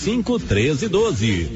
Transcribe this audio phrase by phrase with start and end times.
[0.00, 1.50] cinco treze doze.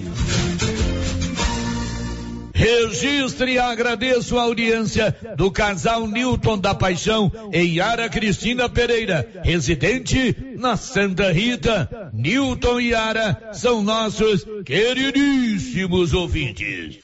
[2.53, 10.37] Registre e agradeço a audiência do casal Newton da Paixão e Yara Cristina Pereira, residente
[10.57, 12.11] na Santa Rita.
[12.13, 16.99] Newton e Yara são nossos queridíssimos ouvintes.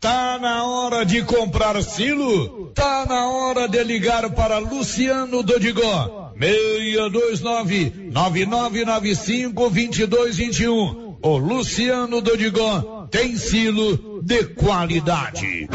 [0.00, 2.72] Tá na hora de comprar silo?
[2.74, 6.21] Tá na hora de ligar para Luciano Dodigó.
[6.42, 11.16] 629 9995 2221.
[11.22, 15.68] O Luciano Dodigó tem silo de qualidade.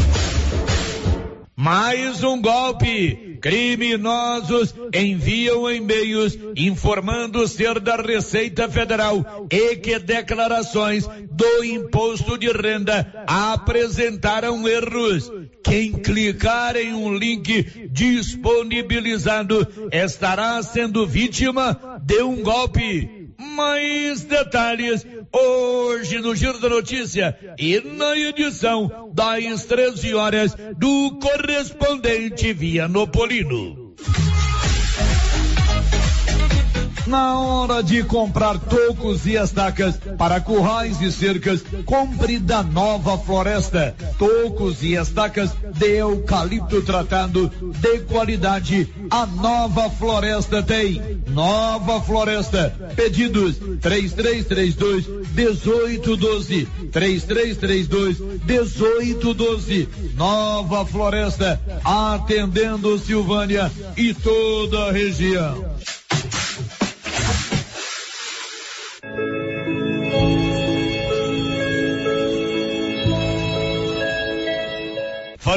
[1.56, 3.27] Mais um golpe.
[3.42, 13.26] Criminosos enviam e-mails informando ser da Receita Federal e que declarações do imposto de renda
[13.28, 15.32] apresentaram erros.
[15.64, 23.17] Quem clicar em um link disponibilizado estará sendo vítima de um golpe.
[23.58, 25.04] Mais detalhes
[25.34, 33.87] hoje no Giro da Notícia e na edição das 13 horas do correspondente Vianopolino.
[37.08, 43.96] Na hora de comprar tocos e estacas para currais e cercas, compre da Nova Floresta.
[44.20, 48.94] Tocos e estacas de eucalipto tratado de qualidade.
[49.10, 51.22] A Nova Floresta tem.
[51.30, 52.76] Nova Floresta.
[52.94, 56.68] Pedidos 3332 1812.
[56.92, 59.88] 3332 1812.
[60.14, 61.62] Nova Floresta.
[61.86, 65.78] Atendendo Silvânia e toda a região.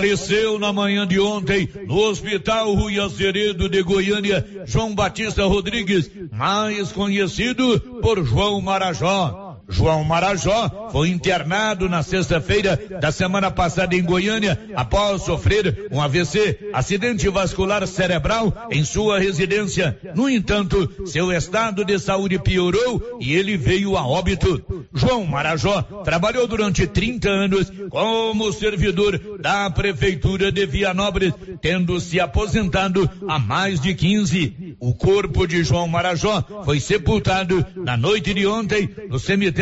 [0.01, 6.91] Faleceu na manhã de ontem no Hospital Rui Azeredo de Goiânia, João Batista Rodrigues, mais
[6.91, 9.50] conhecido por João Marajó.
[9.71, 16.71] João Marajó foi internado na sexta-feira da semana passada em Goiânia após sofrer um AVC,
[16.73, 19.97] acidente vascular cerebral, em sua residência.
[20.15, 24.63] No entanto, seu estado de saúde piorou e ele veio a óbito.
[24.93, 33.09] João Marajó trabalhou durante 30 anos como servidor da prefeitura de Vianópolis, tendo se aposentado
[33.29, 34.77] há mais de 15.
[34.81, 39.60] O corpo de João Marajó foi sepultado na noite de ontem no cemitério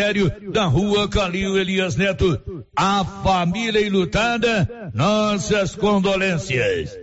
[0.52, 2.64] da rua Calil Elias Neto.
[2.76, 6.96] A família enlutada, nossas condolências.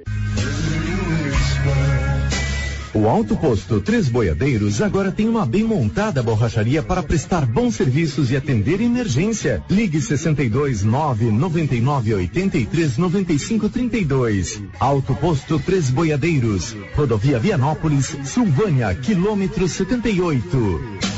[2.94, 8.32] O Alto Posto Três Boiadeiros agora tem uma bem montada borracharia para prestar bons serviços
[8.32, 9.62] e atender emergência.
[9.70, 14.64] Ligue 62 9 99 83 95 32.
[14.80, 16.74] Alto Posto Três Boiadeiros.
[16.96, 21.15] Rodovia Vianópolis, Silvânia, quilômetro 78.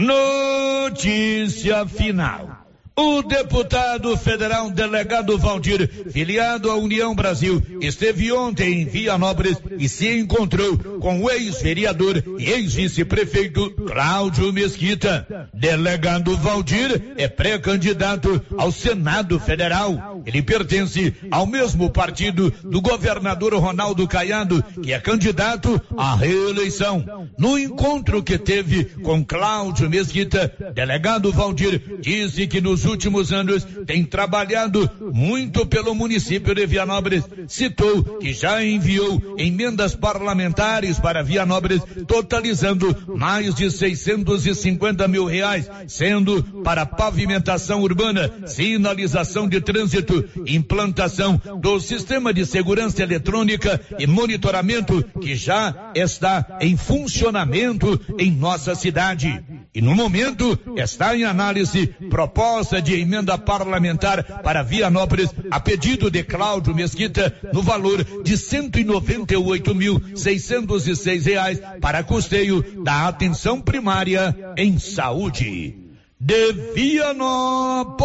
[0.00, 2.60] Notícia final.
[2.96, 10.08] O deputado federal delegado Valdir, filiado à União Brasil, esteve ontem em Vianópolis e se
[10.18, 15.48] encontrou com o ex-vereador e ex-vice-prefeito Cláudio Mesquita.
[15.54, 20.09] Delegado Valdir é pré-candidato ao Senado Federal.
[20.26, 27.04] Ele pertence ao mesmo partido do governador Ronaldo Caiado, que é candidato à reeleição.
[27.38, 34.04] No encontro que teve com Cláudio Mesquita, delegado Valdir disse que nos últimos anos tem
[34.04, 37.24] trabalhado muito pelo município de Vianópolis.
[37.48, 46.42] Citou que já enviou emendas parlamentares para Vianópolis, totalizando mais de 650 mil reais, sendo
[46.62, 50.09] para pavimentação urbana, sinalização de trânsito,
[50.46, 58.74] implantação do sistema de segurança eletrônica e monitoramento que já está em funcionamento em nossa
[58.74, 59.42] cidade.
[59.74, 66.22] E no momento está em análise proposta de emenda parlamentar para Vianópolis a pedido de
[66.22, 74.78] Cláudio Mesquita no valor de 198 mil 606 reais para custeio da atenção primária em
[74.78, 75.76] saúde.
[76.18, 78.02] De Vianópolis,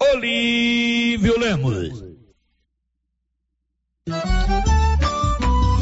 [0.00, 2.02] Olívio Lemos.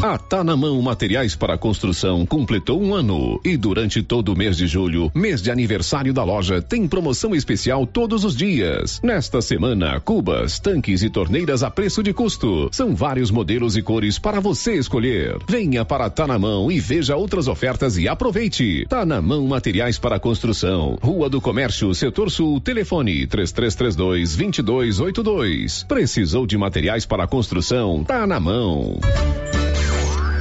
[0.00, 4.56] A Tá na Mão Materiais para Construção completou um ano e durante todo o mês
[4.56, 9.00] de julho, mês de aniversário da loja, tem promoção especial todos os dias.
[9.03, 12.69] Nesta semana, cubas, tanques e torneiras a preço de custo.
[12.71, 15.37] São vários modelos e cores para você escolher.
[15.49, 18.87] Venha para Tá na Mão e veja outras ofertas e aproveite.
[18.89, 20.97] Tá na Mão Materiais para Construção.
[21.03, 25.85] Rua do Comércio, Setor Sul, telefone 3332 2282.
[25.89, 28.05] Precisou de materiais para construção?
[28.05, 29.01] Tá na mão.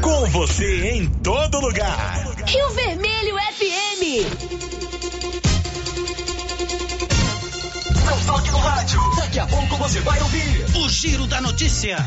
[0.08, 2.34] Com você em todo lugar.
[2.46, 4.24] Rio Vermelho FM.
[8.06, 9.02] Não toque no rádio.
[9.18, 11.98] Daqui a pouco você vai ouvir o Giro da Notícia.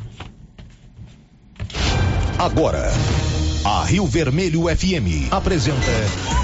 [2.36, 2.90] Agora,
[3.64, 6.43] a Rio Vermelho FM apresenta.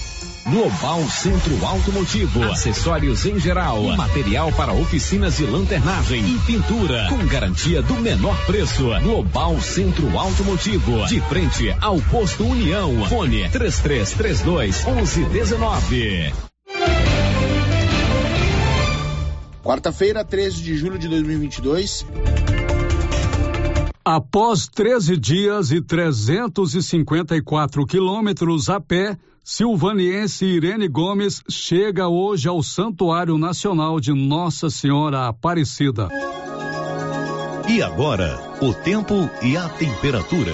[0.49, 7.81] Global Centro Automotivo, acessórios em geral, material para oficinas de lanternagem e pintura, com garantia
[7.81, 8.89] do menor preço.
[9.01, 13.05] Global Centro Automotivo, de frente ao posto União.
[13.05, 16.33] Fone 3332 1119.
[19.63, 22.03] Quarta-feira, 13 de julho de 2022.
[24.03, 33.39] Após 13 dias e 354 quilômetros a pé, Silvaniense Irene Gomes chega hoje ao Santuário
[33.39, 36.09] Nacional de Nossa Senhora Aparecida.
[37.67, 40.53] E agora, o tempo e a temperatura.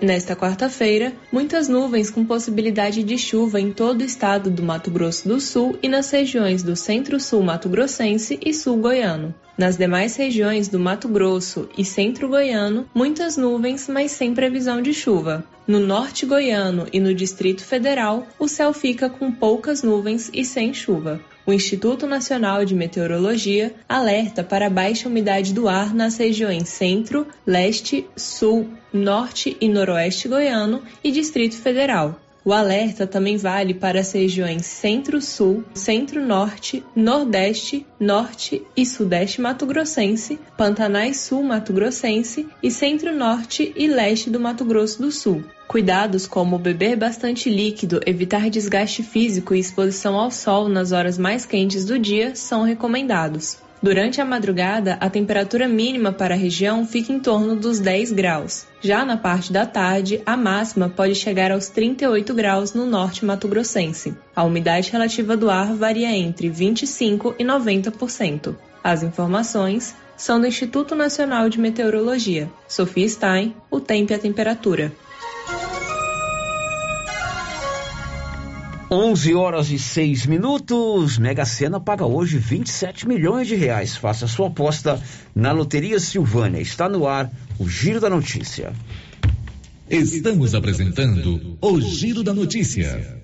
[0.00, 5.26] Nesta quarta-feira, muitas nuvens com possibilidade de chuva em todo o estado do Mato Grosso
[5.26, 9.34] do Sul e nas regiões do Centro-Sul Mato Grossense e Sul Goiano.
[9.56, 14.94] Nas demais regiões do Mato Grosso e Centro Goiano, muitas nuvens, mas sem previsão de
[14.94, 15.44] chuva.
[15.66, 20.72] No norte goiano e no Distrito Federal, o céu fica com poucas nuvens e sem
[20.72, 21.20] chuva.
[21.44, 28.06] O Instituto Nacional de Meteorologia alerta para baixa umidade do ar nas regiões Centro, Leste,
[28.16, 32.21] Sul, Norte e Noroeste goiano e Distrito Federal.
[32.44, 41.18] O alerta também vale para as regiões Centro-Sul, Centro-Norte, Nordeste, Norte e Sudeste Mato-Grossense, Pantanais
[41.18, 45.44] Sul Mato-Grossense e Centro-Norte e Leste do Mato Grosso do Sul.
[45.68, 51.46] Cuidados como beber bastante líquido, evitar desgaste físico e exposição ao sol nas horas mais
[51.46, 53.56] quentes do dia são recomendados.
[53.80, 58.66] Durante a madrugada, a temperatura mínima para a região fica em torno dos 10 graus.
[58.84, 64.12] Já na parte da tarde, a máxima pode chegar aos 38 graus no norte mato-grossense.
[64.34, 68.56] A umidade relativa do ar varia entre 25 e 90%.
[68.82, 72.50] As informações são do Instituto Nacional de Meteorologia.
[72.66, 74.92] Sofia Stein, o tempo e a temperatura.
[78.94, 81.16] 11 horas e 6 minutos.
[81.16, 83.96] Mega Sena paga hoje 27 milhões de reais.
[83.96, 85.00] Faça sua aposta
[85.34, 86.60] na Loteria Silvânia.
[86.60, 87.30] Está no ar
[87.62, 88.72] o Giro da Notícia.
[89.88, 93.21] Estamos apresentando o Giro da Notícia.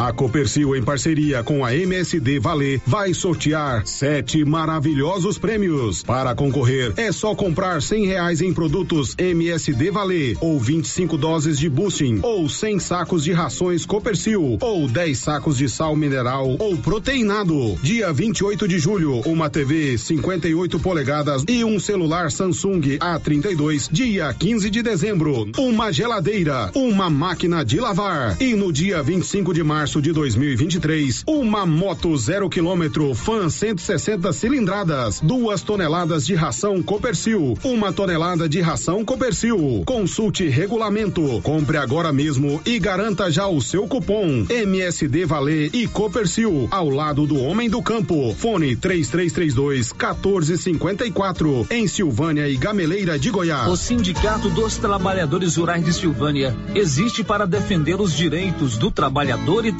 [0.00, 6.02] A Copercil, em parceria com a MSD Valer, vai sortear sete maravilhosos prêmios.
[6.02, 11.68] Para concorrer, é só comprar cem reais em produtos MSD Valer, ou 25 doses de
[11.68, 17.78] boosting, ou 100 sacos de rações Copercil, ou 10 sacos de sal mineral ou proteinado.
[17.82, 23.92] Dia 28 de julho, uma TV 58 polegadas e um celular Samsung A32.
[23.92, 28.40] Dia 15 de dezembro, uma geladeira, uma máquina de lavar.
[28.40, 34.32] E no dia 25 de março, março de 2023, uma moto zero quilômetro Fan 160
[34.32, 39.82] cilindradas, duas toneladas de ração Copercil, uma tonelada de ração Copercil.
[39.84, 46.68] Consulte regulamento, compre agora mesmo e garanta já o seu cupom MSD Valer e Copercil
[46.70, 48.32] ao lado do Homem do Campo.
[48.38, 53.68] Fone 3332 1454 em Silvânia e Gameleira de Goiás.
[53.68, 59.79] O Sindicato dos Trabalhadores Rurais de Silvânia existe para defender os direitos do trabalhador e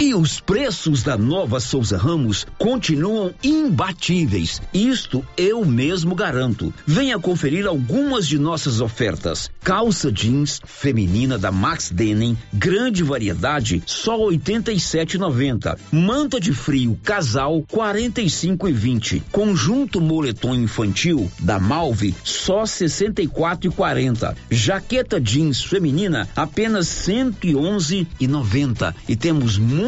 [0.00, 4.62] E os preços da nova Souza Ramos continuam imbatíveis.
[4.72, 6.72] Isto eu mesmo garanto.
[6.86, 9.50] Venha conferir algumas de nossas ofertas.
[9.60, 15.76] Calça jeans feminina da Max Denim, grande variedade, só 87,90.
[15.90, 19.20] Manta de frio casal 45,20.
[19.32, 24.36] Conjunto moletom infantil da Malve só 64,40.
[24.48, 28.94] Jaqueta jeans feminina apenas 111,90.
[29.08, 29.87] E temos muito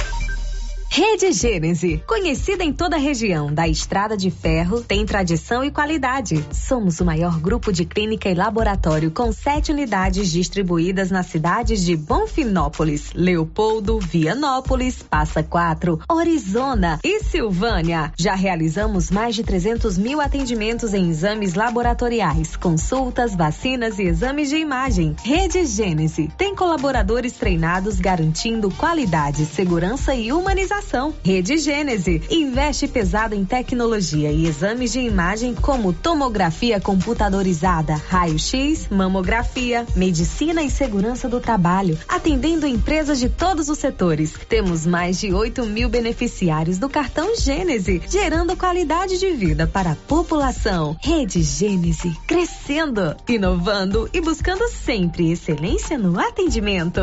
[0.93, 6.45] Rede Gênese, conhecida em toda a região da Estrada de Ferro, tem tradição e qualidade.
[6.51, 11.95] Somos o maior grupo de clínica e laboratório com sete unidades distribuídas nas cidades de
[11.95, 18.11] Bonfinópolis, Leopoldo, Vianópolis, Passa Quatro, Orizona e Silvânia.
[18.17, 24.57] Já realizamos mais de 300 mil atendimentos em exames laboratoriais, consultas, vacinas e exames de
[24.57, 25.15] imagem.
[25.23, 30.80] Rede Gênese tem colaboradores treinados garantindo qualidade, segurança e humanização
[31.23, 39.85] Rede Gênese investe pesado em tecnologia e exames de imagem como tomografia computadorizada, raio-x, mamografia,
[39.95, 44.33] medicina e segurança do trabalho, atendendo empresas de todos os setores.
[44.49, 49.95] Temos mais de 8 mil beneficiários do cartão Gênese, gerando qualidade de vida para a
[49.95, 50.97] população.
[51.01, 57.01] Rede Gênese, crescendo, inovando e buscando sempre excelência no atendimento.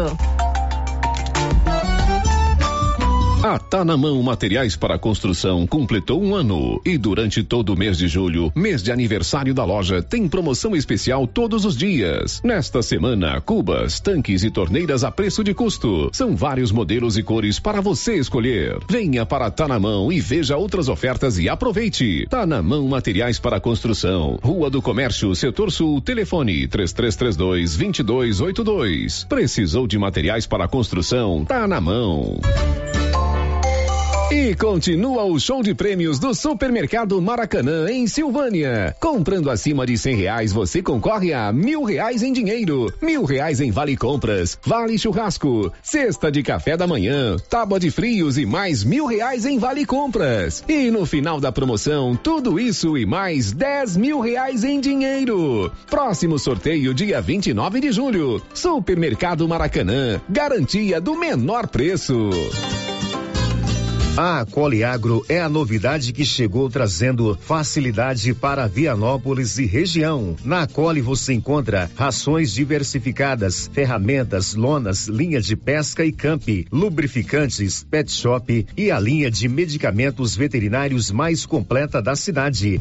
[3.49, 7.97] A Tá na Mão Materiais para Construção completou um ano e durante todo o mês
[7.97, 12.43] de julho, mês de aniversário da loja, tem promoção especial todos os dias.
[12.45, 16.11] Nesta semana, cubas, tanques e torneiras a preço de custo.
[16.13, 18.81] São vários modelos e cores para você escolher.
[18.87, 22.27] Venha para Tá na Mão e veja outras ofertas e aproveite.
[22.29, 29.25] Tá na Mão Materiais para Construção, Rua do Comércio, Setor Sul, telefone 3332 2282.
[29.25, 31.47] Precisou de materiais para construção?
[31.47, 32.39] Tá na mão.
[34.31, 38.95] E continua o show de prêmios do Supermercado Maracanã, em Silvânia.
[39.01, 43.71] Comprando acima de cem reais, você concorre a mil reais em dinheiro, mil reais em
[43.71, 49.07] vale compras, vale churrasco, cesta de café da manhã, tábua de frios e mais mil
[49.07, 50.63] reais em vale compras.
[50.69, 55.73] E no final da promoção, tudo isso e mais dez mil reais em dinheiro.
[55.89, 58.43] Próximo sorteio, dia 29 de julho.
[58.53, 62.29] Supermercado Maracanã, garantia do menor preço.
[64.21, 70.35] A Coliagro é a novidade que chegou trazendo facilidade para Vianópolis e região.
[70.45, 78.11] Na Coli você encontra rações diversificadas, ferramentas, lonas, linha de pesca e camp, lubrificantes, pet
[78.11, 82.81] shop e a linha de medicamentos veterinários mais completa da cidade.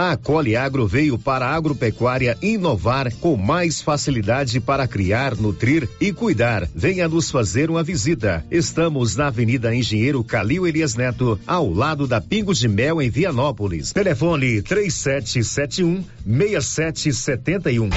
[0.00, 6.12] A Cole Agro veio para a agropecuária inovar com mais facilidade para criar, nutrir e
[6.12, 6.68] cuidar.
[6.72, 8.46] Venha nos fazer uma visita.
[8.48, 13.92] Estamos na Avenida Engenheiro Calil Elias Neto, ao lado da Pingo de Mel em Vianópolis.
[13.92, 17.90] Telefone 3771 6771.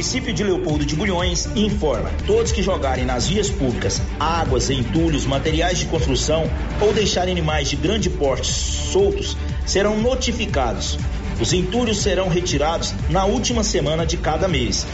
[0.00, 5.78] município de Leopoldo de Bulhões informa: todos que jogarem nas vias públicas águas, entulhos, materiais
[5.78, 9.36] de construção ou deixarem animais de grande porte soltos
[9.66, 10.98] serão notificados.
[11.40, 14.86] Os entulhos serão retirados na última semana de cada mês.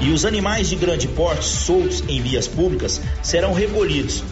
[0.00, 4.24] E os animais de grande porte soltos em vias públicas serão recolhidos.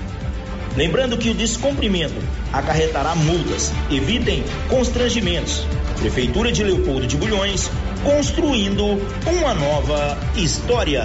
[0.77, 2.15] Lembrando que o descumprimento
[2.53, 3.73] acarretará multas.
[3.91, 5.67] Evitem constrangimentos.
[5.99, 7.71] Prefeitura de Leopoldo de Bulhões,
[8.03, 8.85] construindo
[9.27, 11.05] uma nova história.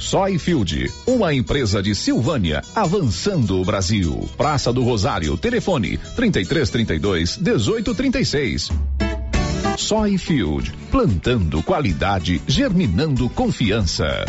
[0.00, 4.28] Soyfield, uma empresa de Silvânia, avançando o Brasil.
[4.36, 8.70] Praça do Rosário, telefone 3332 1836.
[9.76, 14.24] Soyfield, plantando qualidade, germinando confiança.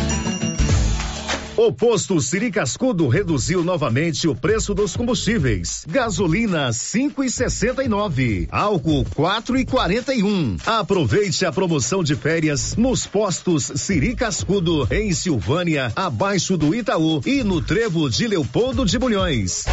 [1.54, 5.84] O posto Siri Cascudo reduziu novamente o preço dos combustíveis.
[5.86, 10.58] Gasolina 5,69, álcool 4,41.
[10.64, 17.44] Aproveite a promoção de férias nos postos Siri Cascudo em Silvânia, abaixo do Itaú e
[17.44, 19.66] no Trevo de Leopoldo de Bulhões.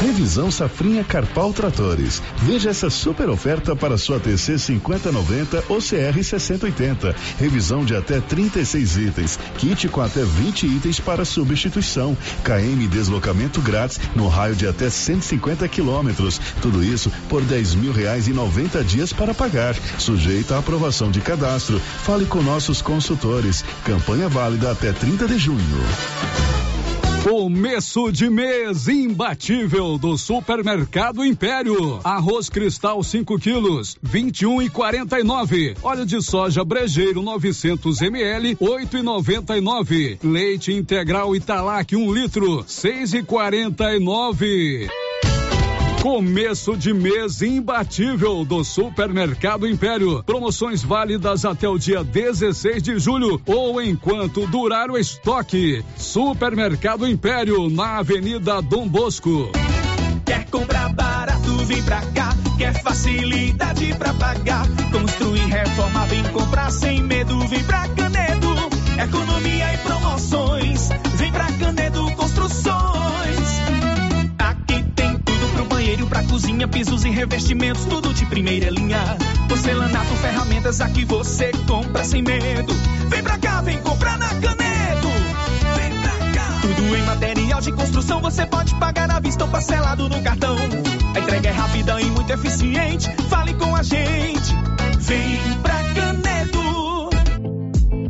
[0.00, 2.22] Revisão Safrinha Carpal Tratores.
[2.38, 7.14] Veja essa super oferta para sua TC 5090 ou CR 6080.
[7.38, 9.38] Revisão de até 36 itens.
[9.58, 12.16] Kit com até 20 itens para substituição.
[12.42, 16.40] KM deslocamento grátis no raio de até 150 quilômetros.
[16.62, 19.76] Tudo isso por 10 mil reais e 90 dias para pagar.
[19.98, 21.78] Sujeito à aprovação de cadastro.
[21.78, 23.62] Fale com nossos consultores.
[23.84, 26.69] Campanha válida até 30 de junho.
[27.22, 32.00] Começo de mês imbatível do Supermercado Império.
[32.02, 35.74] Arroz cristal 5 quilos, 21 e 49.
[35.82, 40.18] Óleo de soja brejeiro 900 ml, 8 e 99.
[40.24, 44.88] Leite integral Italac 1 um litro, 6 e 49.
[46.02, 50.22] Começo de mês imbatível do Supermercado Império.
[50.22, 55.84] Promoções válidas até o dia 16 de julho ou enquanto durar o estoque.
[55.98, 59.52] Supermercado Império, na Avenida Dom Bosco.
[60.24, 62.34] Quer comprar barato, vem pra cá.
[62.56, 64.66] Quer facilidade pra pagar.
[64.90, 68.48] Construir, reforma, vem comprar sem medo, vem pra Canedo.
[69.04, 73.49] Economia e promoções, vem pra Canedo Construções
[76.00, 78.98] banheiro pra cozinha, pisos e revestimentos, tudo de primeira linha.
[79.48, 82.72] Porcelanato, ferramentas, aqui você compra sem medo.
[83.08, 85.08] Vem pra cá, vem comprar na Canedo.
[85.76, 86.60] Vem pra cá.
[86.62, 90.56] Tudo em material de construção, você pode pagar à vista ou parcelado no cartão.
[91.14, 93.10] A entrega é rápida e muito eficiente.
[93.28, 94.54] Fale com a gente.
[94.98, 95.89] Vem pra Canedo.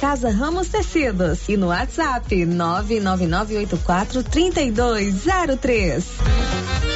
[0.00, 6.89] Casa Ramos Tecidos e no WhatsApp 99984 3203.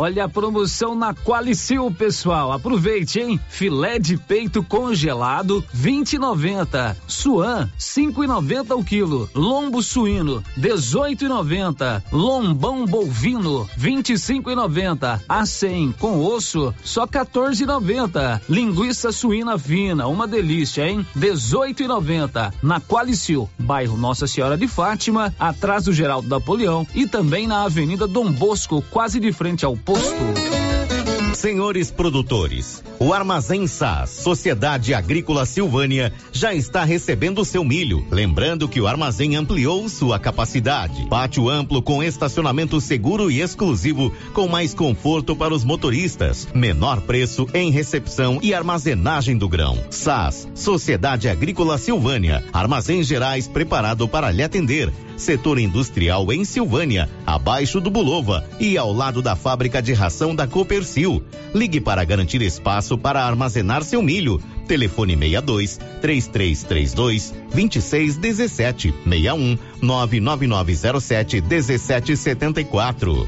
[0.00, 2.52] Olha a promoção na Qualicil, pessoal.
[2.52, 3.40] Aproveite, hein?
[3.48, 6.94] Filé de peito congelado, 20,90.
[7.08, 9.28] Suan, 5,90 o quilo.
[9.34, 12.00] Lombo suíno, 18,90.
[12.12, 15.20] Lombão bovino, 25,90.
[15.28, 18.40] A 100 com osso, só 14,90.
[18.48, 21.04] Linguiça suína fina, uma delícia, hein?
[21.16, 22.52] 18,90.
[22.62, 28.06] Na Qualicil, bairro Nossa Senhora de Fátima, atrás do Geraldo Napoleão e também na Avenida
[28.06, 30.97] Dom Bosco, quase de frente ao posto.
[31.34, 38.04] Senhores produtores, o Armazém SAS, Sociedade Agrícola Silvânia, já está recebendo seu milho.
[38.10, 41.06] Lembrando que o armazém ampliou sua capacidade.
[41.08, 46.48] Pátio amplo com estacionamento seguro e exclusivo, com mais conforto para os motoristas.
[46.54, 49.78] Menor preço em recepção e armazenagem do grão.
[49.90, 57.80] SAS, Sociedade Agrícola Silvânia, Armazéns Gerais preparado para lhe atender setor industrial em Silvânia, abaixo
[57.80, 61.22] do Bulova e ao lado da fábrica de ração da Copercil.
[61.54, 64.40] Ligue para garantir espaço para armazenar seu milho.
[64.66, 73.26] Telefone 62 3332 2617 61 99907 1774.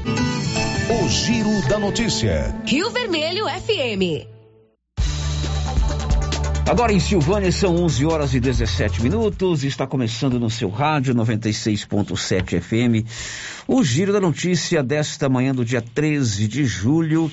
[0.89, 2.55] O Giro da Notícia.
[2.65, 4.40] Rio Vermelho FM.
[6.71, 9.65] Agora em Silvânia são 11 horas e 17 minutos.
[9.65, 13.05] Está começando no seu rádio 96.7 FM.
[13.67, 17.29] O giro da notícia desta manhã do dia 13 de julho.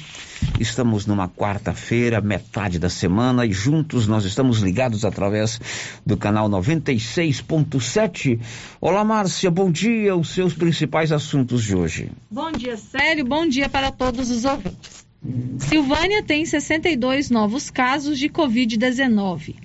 [0.59, 5.61] Estamos numa quarta-feira, metade da semana, e juntos nós estamos ligados através
[6.05, 8.40] do canal 96.7.
[8.81, 10.16] Olá, Márcia, bom dia.
[10.16, 12.11] Os seus principais assuntos de hoje.
[12.29, 13.24] Bom dia, Sério.
[13.24, 15.08] Bom dia para todos os ouvintes.
[15.59, 19.57] Silvânia tem 62 novos casos de Covid-19.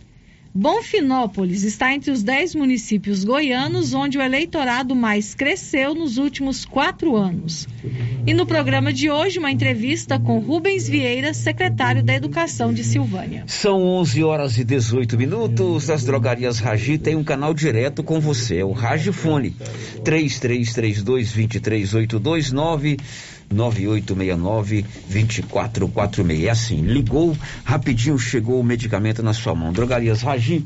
[0.55, 7.15] Bonfinópolis está entre os 10 municípios goianos onde o eleitorado mais cresceu nos últimos quatro
[7.15, 7.67] anos.
[8.25, 13.45] E no programa de hoje, uma entrevista com Rubens Vieira, secretário da Educação de Silvânia.
[13.47, 15.89] São 11 horas e 18 minutos.
[15.89, 18.61] As drogarias Ragi têm um canal direto com você.
[18.61, 19.55] O Ragifone
[20.03, 22.97] 3332 23829
[23.53, 26.45] 9869-2446.
[26.45, 29.73] É assim, ligou, rapidinho chegou o medicamento na sua mão.
[29.73, 30.65] Drogarias Ragi,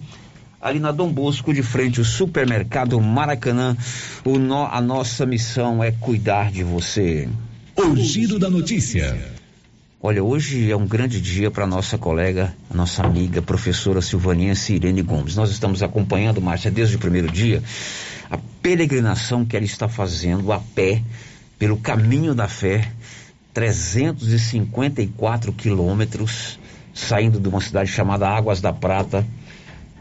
[0.62, 3.78] ali na Dom Bosco, de frente ao supermercado Maracanã.
[4.26, 7.30] O no, a nossa missão é cuidar de você.
[7.76, 9.38] O giro da notícia.
[10.02, 15.36] Olha, hoje é um grande dia para nossa colega, nossa amiga, professora Silvaninha Sirene Gomes.
[15.36, 17.64] Nós estamos acompanhando, Márcia, desde o primeiro dia,
[18.30, 21.02] a peregrinação que ela está fazendo a pé
[21.58, 22.92] pelo caminho da fé,
[23.54, 26.60] 354 quilômetros,
[26.94, 29.26] saindo de uma cidade chamada Águas da Prata,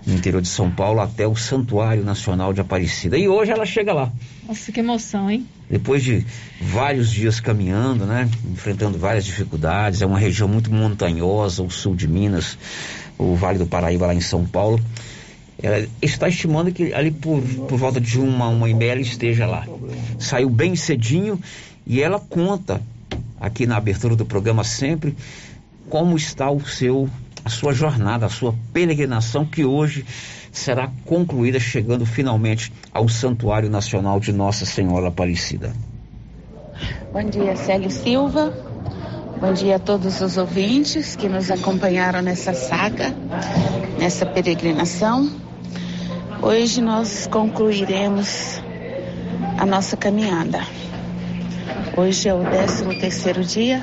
[0.07, 3.19] no interior de São Paulo, até o Santuário Nacional de Aparecida.
[3.19, 4.13] E hoje ela chega lá.
[4.47, 5.47] Nossa, que emoção, hein?
[5.69, 6.25] Depois de
[6.61, 8.31] vários dias caminhando, né?
[8.53, 12.57] Enfrentando várias dificuldades, é uma região muito montanhosa, o sul de Minas,
[13.19, 14.81] o Vale do Paraíba lá em São Paulo.
[15.63, 19.47] Ela está estimando que ali por, por volta de uma, uma e meia ela esteja
[19.47, 19.67] lá.
[20.19, 21.41] Saiu bem cedinho
[21.87, 22.83] e ela conta
[23.41, 25.17] aqui na abertura do programa sempre
[25.89, 27.09] como está o seu
[27.45, 30.05] a sua jornada, a sua peregrinação que hoje
[30.51, 35.73] será concluída chegando finalmente ao Santuário Nacional de Nossa Senhora Aparecida.
[37.13, 38.53] Bom dia, Célio Silva.
[39.41, 43.15] Bom dia a todos os ouvintes que nos acompanharam nessa saga,
[43.97, 45.31] nessa peregrinação.
[46.47, 48.63] Hoje nós concluiremos
[49.59, 50.61] a nossa caminhada.
[51.97, 53.83] Hoje é o 13 terceiro dia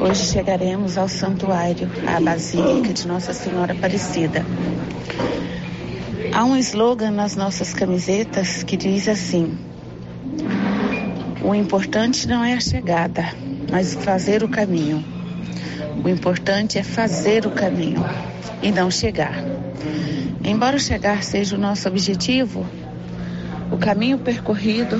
[0.00, 4.46] Hoje chegaremos ao santuário, à Basílica de Nossa Senhora Aparecida.
[6.32, 9.58] Há um slogan nas nossas camisetas que diz assim:
[11.42, 13.34] O importante não é a chegada,
[13.68, 15.04] mas fazer o caminho.
[16.04, 18.04] O importante é fazer o caminho
[18.62, 19.42] e não chegar.
[20.48, 22.66] Embora chegar seja o nosso objetivo,
[23.70, 24.98] o caminho percorrido,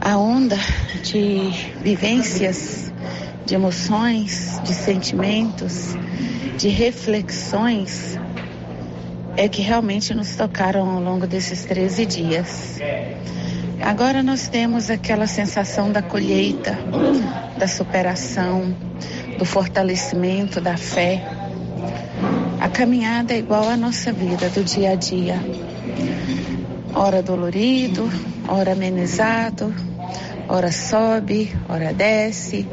[0.00, 0.58] a onda
[1.04, 2.92] de vivências
[3.46, 5.96] de emoções, de sentimentos,
[6.58, 8.18] de reflexões
[9.36, 12.80] é que realmente nos tocaram ao longo desses 13 dias.
[13.80, 16.76] Agora nós temos aquela sensação da colheita,
[17.56, 18.74] da superação,
[19.38, 21.39] do fortalecimento da fé.
[22.60, 25.36] A caminhada é igual à nossa vida do dia a dia.
[26.94, 28.06] Ora dolorido,
[28.46, 29.74] ora amenizado,
[30.46, 32.68] ora sobe, ora desce,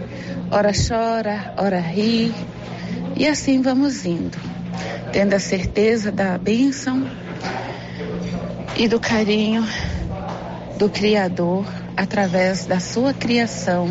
[0.52, 2.36] ora chora, ora ri,
[3.15, 4.38] e assim vamos indo,
[5.13, 7.10] tendo a certeza da bênção
[8.76, 9.65] e do carinho
[10.78, 13.89] do Criador através da sua criação,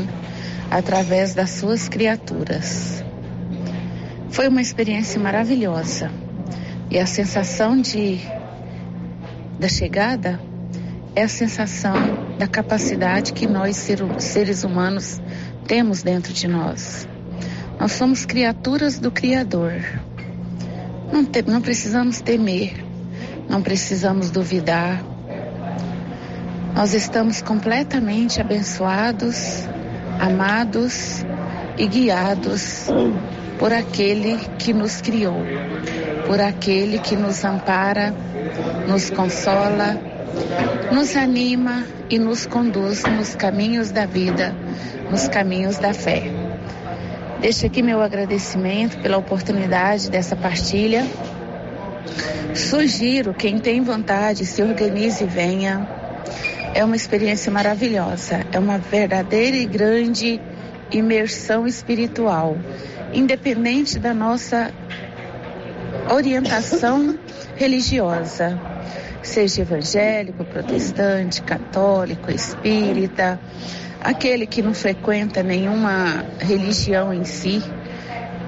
[0.71, 3.06] através das suas criaturas.
[4.31, 6.11] Foi uma experiência maravilhosa
[6.91, 8.21] e a sensação de
[9.59, 10.39] da chegada
[11.15, 11.95] é a sensação
[12.39, 15.21] da capacidade que nós seres humanos
[15.67, 17.09] temos dentro de nós.
[17.81, 19.73] Nós somos criaturas do Criador.
[21.11, 22.85] Não, te, não precisamos temer,
[23.49, 25.03] não precisamos duvidar.
[26.75, 29.67] Nós estamos completamente abençoados,
[30.21, 31.25] amados
[31.79, 32.89] e guiados
[33.59, 35.43] por aquele que nos criou,
[36.27, 38.15] por aquele que nos ampara,
[38.89, 40.01] nos consola,
[40.93, 44.55] nos anima e nos conduz nos caminhos da vida,
[45.11, 46.31] nos caminhos da fé.
[47.41, 51.07] Deixo aqui meu agradecimento pela oportunidade dessa partilha.
[52.55, 55.87] Sugiro quem tem vontade, se organize e venha.
[56.75, 60.41] É uma experiência maravilhosa, é uma verdadeira e grande
[60.91, 62.57] imersão espiritual,
[63.13, 64.73] independente da nossa
[66.11, 67.19] orientação
[67.57, 68.59] religiosa,
[69.23, 73.41] seja evangélico, protestante, católico, espírita,
[74.01, 77.63] aquele que não frequenta nenhuma religião em si,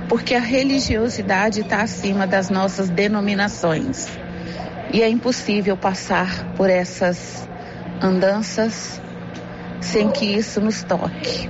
[0.09, 4.07] porque a religiosidade está acima das nossas denominações.
[4.93, 7.47] E é impossível passar por essas
[8.01, 9.01] andanças
[9.81, 11.49] sem que isso nos toque.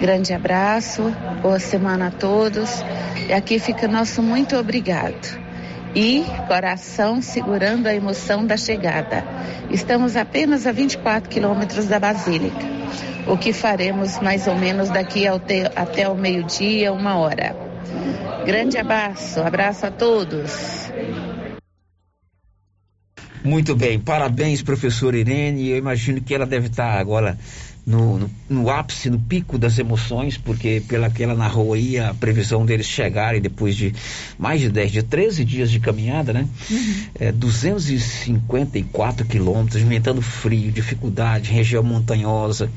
[0.00, 1.02] Grande abraço,
[1.40, 2.82] boa semana a todos.
[3.28, 5.42] E aqui fica nosso muito obrigado
[5.94, 9.24] e coração segurando a emoção da chegada.
[9.70, 12.66] Estamos apenas a 24 quilômetros da Basílica,
[13.26, 17.54] o que faremos mais ou menos daqui te, até o meio-dia, uma hora.
[18.44, 20.90] Grande abraço, abraço a todos.
[23.44, 25.68] Muito bem, parabéns, professora Irene.
[25.68, 27.36] Eu imagino que ela deve estar agora
[27.84, 32.14] no, no, no, ápice, no pico das emoções, porque pela que ela narrou aí, a
[32.14, 33.92] previsão deles chegarem depois de
[34.38, 36.46] mais de 10, de 13 dias de caminhada, né?
[36.70, 36.94] Uhum.
[37.18, 42.70] É, 254 quilômetros, inventando frio, dificuldade, região montanhosa,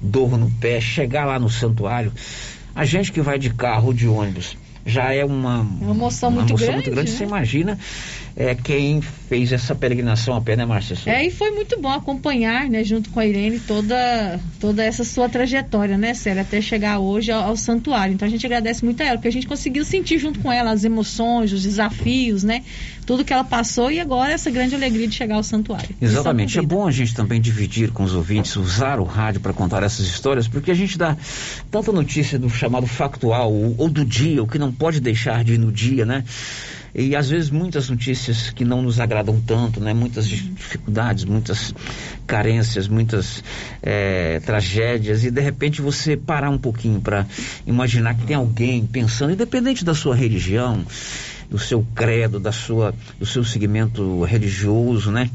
[0.00, 2.12] dor no pé, chegar lá no santuário.
[2.74, 4.56] A gente que vai de carro ou de ônibus,
[4.86, 7.10] já é uma, uma emoção, uma muito, emoção grande, muito grande.
[7.10, 7.16] né?
[7.16, 7.78] Você imagina
[8.34, 10.96] é, quem fez essa peregrinação a pé, né, Márcia?
[11.06, 15.28] É, e foi muito bom acompanhar, né, junto com a Irene, toda, toda essa sua
[15.28, 18.14] trajetória, né, Célia, até chegar hoje ao, ao, santuário.
[18.14, 20.70] Então a gente agradece muito a ela, porque a gente conseguiu sentir junto com ela
[20.70, 22.62] as emoções, os desafios, né,
[23.04, 25.94] tudo que ela passou e agora essa grande alegria de chegar ao santuário.
[26.00, 26.58] Exatamente.
[26.58, 30.06] É bom a gente também dividir com os ouvintes, usar o rádio para contar essas
[30.06, 31.16] histórias, porque a gente dá
[31.70, 35.54] tanta notícia do chamado factual ou, ou do dia, o que não pode deixar de
[35.54, 36.24] ir no dia, né?
[36.94, 39.94] E às vezes muitas notícias que não nos agradam tanto, né?
[39.94, 41.74] Muitas dificuldades, muitas
[42.26, 43.42] carências, muitas
[43.82, 47.26] é, tragédias e de repente você parar um pouquinho para
[47.66, 50.84] imaginar que tem alguém pensando, independente da sua religião,
[51.52, 55.30] do seu credo, da sua, do seu segmento religioso, né?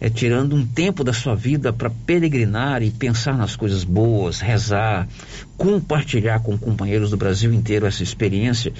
[0.00, 5.08] É, tirando um tempo da sua vida para peregrinar e pensar nas coisas boas, rezar,
[5.56, 8.72] compartilhar com companheiros do Brasil inteiro essa experiência.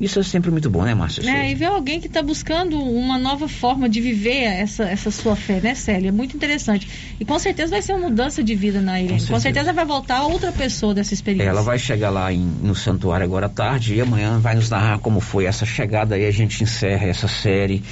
[0.00, 1.22] Isso é sempre muito bom, né, Márcia?
[1.28, 5.36] É, e ver alguém que está buscando uma nova forma de viver essa, essa sua
[5.36, 6.08] fé, né, Célia?
[6.08, 6.88] É muito interessante.
[7.20, 9.12] E com certeza vai ser uma mudança de vida na Irene.
[9.12, 11.48] Com certeza, com certeza vai voltar outra pessoa dessa experiência.
[11.48, 14.98] Ela vai chegar lá em, no santuário agora à tarde e amanhã vai nos narrar
[14.98, 17.82] como foi essa chegada e a gente encerra essa série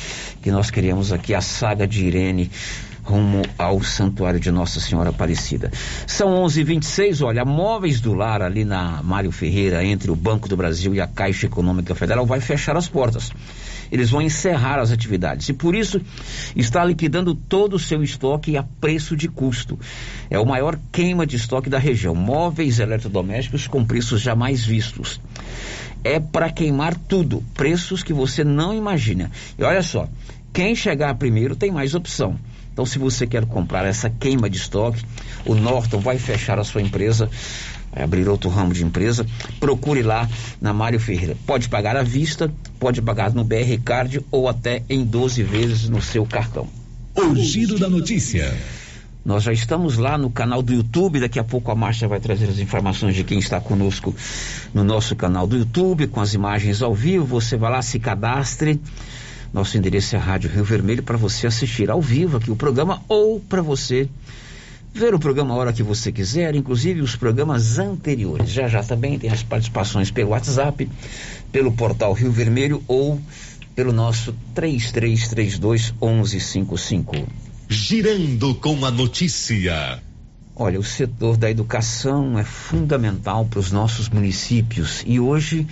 [0.40, 2.50] que nós queríamos aqui, a saga de Irene
[3.02, 5.70] rumo ao Santuário de Nossa Senhora Aparecida.
[6.06, 7.22] São 11:26.
[7.22, 11.06] Olha, Móveis do Lar ali na Mário Ferreira, entre o Banco do Brasil e a
[11.06, 13.30] Caixa Econômica Federal, vai fechar as portas.
[13.90, 16.00] Eles vão encerrar as atividades e por isso
[16.54, 19.78] está liquidando todo o seu estoque a preço de custo.
[20.30, 22.14] É o maior queima de estoque da região.
[22.14, 25.20] Móveis eletrodomésticos com preços jamais vistos.
[26.04, 29.30] É para queimar tudo, preços que você não imagina.
[29.58, 30.08] E olha só,
[30.52, 32.38] quem chegar primeiro tem mais opção.
[32.72, 35.04] Então, se você quer comprar essa queima de estoque,
[35.44, 37.28] o Norton vai fechar a sua empresa,
[37.92, 39.26] vai abrir outro ramo de empresa.
[39.59, 40.28] Procure lá
[40.61, 41.37] na Mário Ferreira.
[41.46, 46.00] Pode pagar à vista, pode pagar no BR Card ou até em 12 vezes no
[46.00, 46.68] seu cartão.
[47.16, 48.54] O giro da notícia.
[49.24, 51.20] Nós já estamos lá no canal do YouTube.
[51.20, 54.14] Daqui a pouco a Márcia vai trazer as informações de quem está conosco
[54.72, 57.26] no nosso canal do YouTube, com as imagens ao vivo.
[57.26, 58.80] Você vai lá, se cadastre.
[59.52, 63.40] Nosso endereço é Rádio Rio Vermelho para você assistir ao vivo aqui o programa ou
[63.40, 64.08] para você
[64.94, 68.50] ver o programa a hora que você quiser, inclusive os programas anteriores.
[68.50, 70.88] Já já também tem as participações pelo WhatsApp,
[71.50, 73.20] pelo portal Rio Vermelho ou
[73.74, 77.16] pelo nosso 3332 1155.
[77.68, 80.00] Girando com a notícia.
[80.54, 85.66] Olha, o setor da educação é fundamental para os nossos municípios e hoje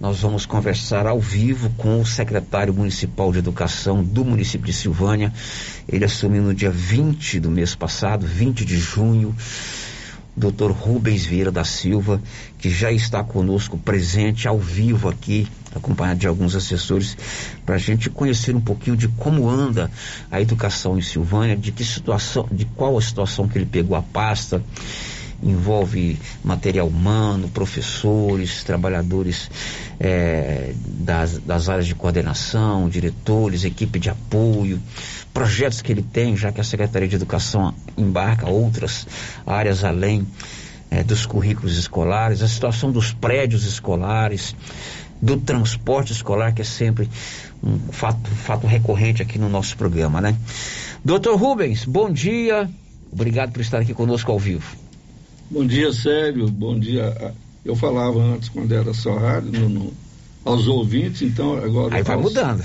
[0.00, 5.32] nós vamos conversar ao vivo com o secretário municipal de educação do município de Silvânia.
[5.88, 9.34] Ele assumiu no dia 20 do mês passado, 20 de junho.
[10.36, 10.70] Dr.
[10.70, 12.22] Rubens Vieira da Silva,
[12.60, 17.16] que já está conosco presente ao vivo aqui, acompanhado de alguns assessores,
[17.66, 19.90] para a gente conhecer um pouquinho de como anda
[20.30, 24.02] a educação em Silvânia, de que situação, de qual a situação que ele pegou a
[24.02, 24.62] pasta
[25.42, 29.50] envolve material humano, professores, trabalhadores
[30.00, 34.80] é, das, das áreas de coordenação, diretores, equipe de apoio,
[35.32, 39.06] projetos que ele tem, já que a Secretaria de Educação embarca outras
[39.46, 40.26] áreas além
[40.90, 44.56] é, dos currículos escolares, a situação dos prédios escolares,
[45.20, 47.08] do transporte escolar, que é sempre
[47.62, 50.36] um fato, fato recorrente aqui no nosso programa, né?
[51.04, 52.70] Doutor Rubens, bom dia.
[53.10, 54.87] Obrigado por estar aqui conosco ao vivo.
[55.50, 56.48] Bom dia, Sérgio.
[56.50, 57.34] Bom dia.
[57.64, 59.92] Eu falava antes, quando era só rádio, no, no,
[60.44, 61.96] aos ouvintes, então agora.
[61.96, 62.64] Aí vai aos, mudando.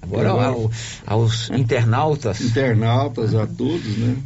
[0.00, 0.70] Agora, agora ao,
[1.06, 2.40] aos internautas.
[2.40, 4.16] Internautas, a todos, né?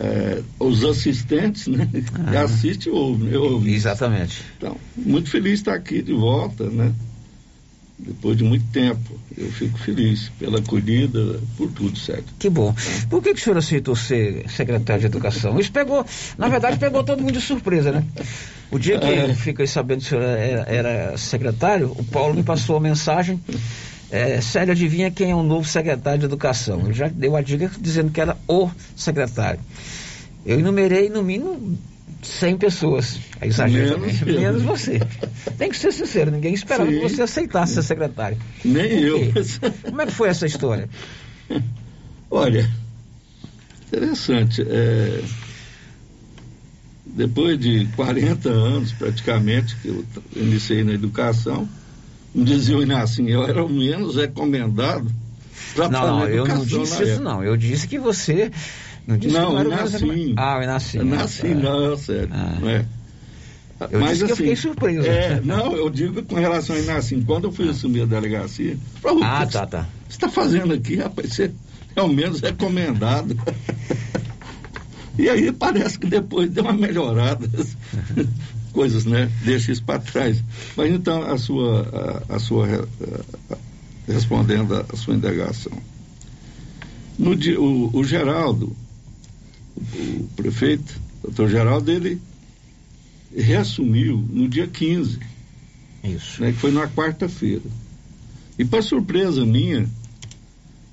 [0.00, 1.88] É, os assistentes, né?
[2.14, 2.42] Ah.
[2.44, 3.74] Assiste ouve, né?
[3.74, 4.42] Exatamente.
[4.56, 6.92] Então, muito feliz de estar aqui de volta, né?
[7.98, 9.18] Depois de muito tempo.
[9.36, 12.32] Eu fico feliz pela acolhida, por tudo, certo?
[12.38, 12.74] Que bom.
[13.10, 15.58] Por que, que o senhor aceitou ser secretário de Educação?
[15.58, 16.04] Isso pegou,
[16.36, 18.04] na verdade, pegou todo mundo de surpresa, né?
[18.70, 19.24] O dia que é.
[19.24, 23.40] eu fiquei sabendo que o senhor era, era, secretário, o Paulo me passou a mensagem.
[24.10, 26.80] É, Célio, adivinha quem é o novo secretário de Educação?
[26.84, 29.60] Ele já deu a dica dizendo que era o secretário.
[30.46, 31.78] Eu enumerei, no mínimo,
[32.22, 33.18] 100 pessoas.
[33.40, 34.00] É exagero.
[34.00, 35.00] Menos, menos você.
[35.56, 36.98] Tem que ser sincero, ninguém esperava Sim.
[36.98, 38.36] que você aceitasse ser secretário.
[38.64, 39.32] Nem eu.
[39.82, 40.88] Como é que foi essa história?
[42.30, 42.68] Olha,
[43.86, 44.62] interessante.
[44.68, 45.22] É...
[47.06, 50.04] Depois de 40 anos, praticamente, que eu
[50.36, 51.68] iniciei na educação,
[52.34, 55.10] me diziam assim, eu era o menos recomendado
[55.74, 57.42] para Não, não, eu não disse isso não.
[57.42, 58.50] Eu disse que você
[59.08, 60.34] não, disse não, que não era eu nasci.
[60.36, 60.60] Ah.
[60.60, 62.28] Eu nasci, ah, não, é sério.
[62.32, 62.58] Ah.
[62.60, 62.86] Não é.
[63.90, 65.06] Eu Mas disse que eu assim, fiquei surpreso.
[65.08, 69.22] É, não, eu digo com relação a assim, quando eu fui assumir a delegacia, falei,
[69.22, 69.86] Ah, "O que tá, tá.
[70.08, 71.32] Você está fazendo aqui, rapaz?
[71.32, 71.52] Você
[71.96, 73.36] é o menos recomendado.
[75.18, 77.48] e aí parece que depois deu uma melhorada.
[78.72, 79.30] Coisas, né?
[79.44, 80.42] Deixa isso para trás.
[80.76, 83.58] Mas então, a sua, a, a sua a- a-
[84.06, 85.72] respondendo a, a sua indagação.
[87.18, 88.76] No dia, o, o Geraldo,
[89.78, 92.20] o, o prefeito, doutor Geraldo, ele
[93.34, 95.18] reassumiu no dia 15.
[96.04, 96.42] Isso.
[96.42, 97.62] Né, que foi na quarta-feira.
[98.58, 99.88] E para surpresa minha,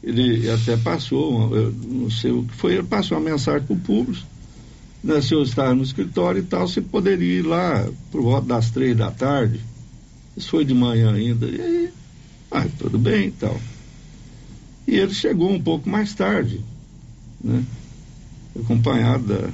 [0.04, 3.80] ele até passou, eu não sei o que foi, ele passou uma mensagem para o
[3.80, 4.26] público,
[5.04, 8.72] né, se eu estar no escritório e tal, você poderia ir lá por volta das
[8.72, 9.60] três da tarde.
[10.36, 11.46] Isso foi de manhã ainda.
[11.46, 11.90] E aí,
[12.52, 13.60] ah, tudo bem e tal.
[14.88, 16.60] E ele chegou um pouco mais tarde,
[17.44, 17.64] né?
[18.60, 19.50] Acompanhado da,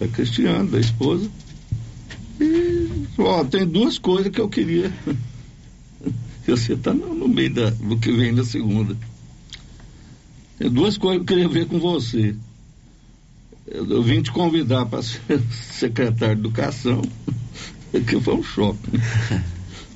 [0.00, 1.30] da Cristiane, da esposa.
[2.40, 4.92] E, ó, tem duas coisas que eu queria.
[6.46, 8.96] Você está no, meio da, do que vem na segunda.
[10.58, 12.34] Tem duas coisas que eu queria ver com você.
[13.66, 17.00] Eu, eu vim te convidar para ser secretário de Educação,
[18.06, 18.90] que foi um choque.
[18.90, 19.44] né?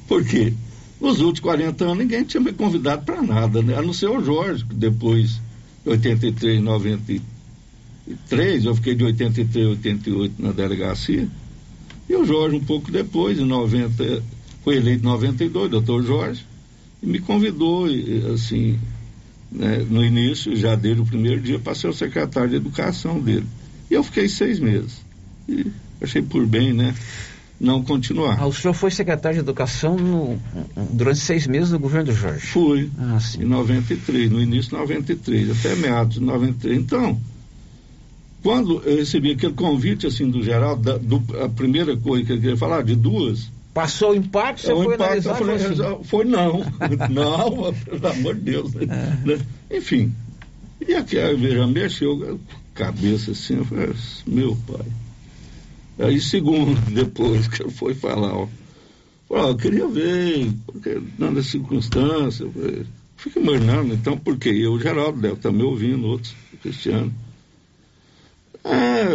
[0.07, 0.53] Por quê?
[1.01, 3.77] Nos últimos 40 anos ninguém tinha me convidado para nada, né?
[3.77, 5.41] A não ser o Jorge, que depois,
[5.85, 6.69] em
[8.07, 11.29] 83, 93, eu fiquei de 83 a 88 na delegacia.
[12.09, 14.23] E o Jorge, um pouco depois, em 90,
[14.63, 16.45] foi eleito em 92, doutor Jorge,
[17.03, 17.87] e me convidou,
[18.33, 18.79] assim,
[19.51, 23.47] né, no início, já desde o primeiro dia, para ser o secretário de educação dele.
[23.91, 25.05] E eu fiquei seis meses.
[25.49, 25.67] E
[26.01, 26.95] achei por bem, né?
[27.59, 28.39] Não continuar.
[28.39, 30.39] Ah, o senhor foi secretário de Educação no-
[30.93, 32.45] durante seis meses do governo do Jorge?
[32.47, 32.91] Fui.
[32.99, 33.43] Ah, sim.
[33.43, 36.79] Em 93, no início de 93, até meados de 93.
[36.79, 37.19] Então,
[38.47, 42.41] quando eu recebi aquele convite assim do Geraldo, da, do, a primeira coisa que ele
[42.41, 43.51] queria falar, de duas.
[43.75, 46.61] Passou o impacto, você o foi impacto, analisar falou assim, foi não.
[47.11, 48.73] não, pelo amor de Deus.
[48.73, 49.21] né?
[49.25, 49.39] Né?
[49.69, 50.15] Enfim.
[50.81, 52.39] E aqui a já mexeu
[52.73, 53.93] cabeça assim, eu falei,
[54.25, 56.07] meu pai.
[56.07, 58.47] Aí segundo, depois que ele foi falar, ó,
[59.27, 61.03] falou, eu queria ver, porque
[61.47, 64.51] circunstâncias, eu falei, fica imaginando, então, por quê?
[64.51, 66.33] Eu, o Geraldo deve estar me ouvindo, outros,
[66.63, 67.13] Cristiano.
[68.67, 69.15] É,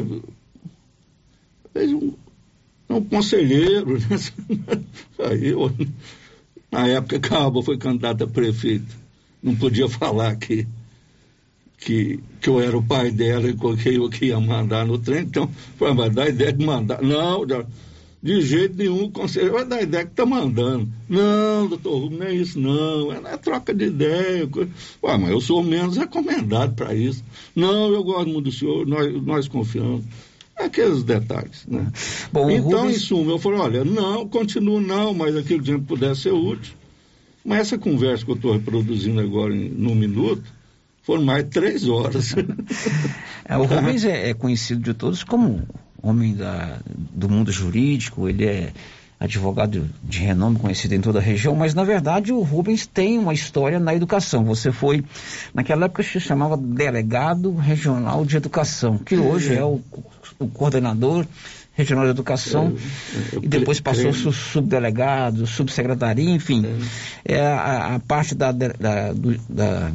[1.94, 2.14] um,
[2.90, 4.08] um conselheiro, né?
[5.20, 5.54] Aí
[6.72, 8.96] na época que a Alba foi candidata a prefeito,
[9.44, 10.66] não podia falar que,
[11.78, 15.24] que, que eu era o pai dela e que eu que ia mandar no trem,
[15.24, 17.02] então, foi, vai dar ideia de mandar.
[17.02, 17.66] Não, já-
[18.24, 20.88] de jeito nenhum, o conselheiro vai dar ideia que tá mandando.
[21.10, 24.48] Não, doutor Rubens, não é isso não, é, é troca de ideia.
[25.04, 27.24] Ué, mas eu sou menos recomendado para isso.
[27.56, 30.06] Não, eu gosto muito do senhor, nós, nós confiamos.
[30.56, 31.92] Aqueles detalhes, né?
[32.32, 36.16] Bom, então, Rubens- em suma, eu falei, olha, não, continuo não, mas aquele tempo puder
[36.16, 36.76] ser útil.
[37.44, 40.44] Mas essa conversa que eu estou reproduzindo agora em, num minuto,
[41.02, 42.36] foram mais de três horas.
[43.44, 45.68] É, o Rubens é, é conhecido de todos como
[46.02, 48.72] homem da, do mundo jurídico, ele é
[49.20, 53.34] advogado de renome conhecido em toda a região, mas na verdade o Rubens tem uma
[53.36, 54.44] história na educação.
[54.46, 55.04] Você foi,
[55.54, 59.80] naquela época se chamava delegado regional de educação, que hoje é o,
[60.40, 61.24] o coordenador
[61.74, 62.74] regional de educação
[63.42, 66.66] e depois passou ser subdelegado, subsecretaria, enfim,
[67.24, 67.40] é.
[67.42, 68.74] A, a parte da, da-
[69.48, 69.92] da-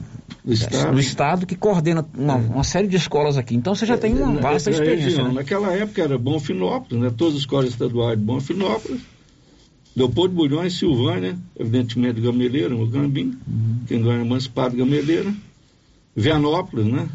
[0.46, 0.92] Do Estado.
[0.94, 3.56] do Estado que coordena uma, uma série de escolas aqui.
[3.56, 5.04] Então você já tem uma Na- vasta experiência.
[5.06, 5.28] região.
[5.28, 5.34] né?
[5.34, 7.10] Naquela época era Bonfinópolis, né?
[7.16, 9.00] Todas as escolas estaduais de Bonfinópolis.
[9.96, 13.78] Leopoldo Bulhões, Silvânia, evidentemente Gameleira, no Gambim, Uhum.
[13.88, 15.34] quem ganha emancipado Gameleira.
[16.14, 17.08] Vianópolis, né?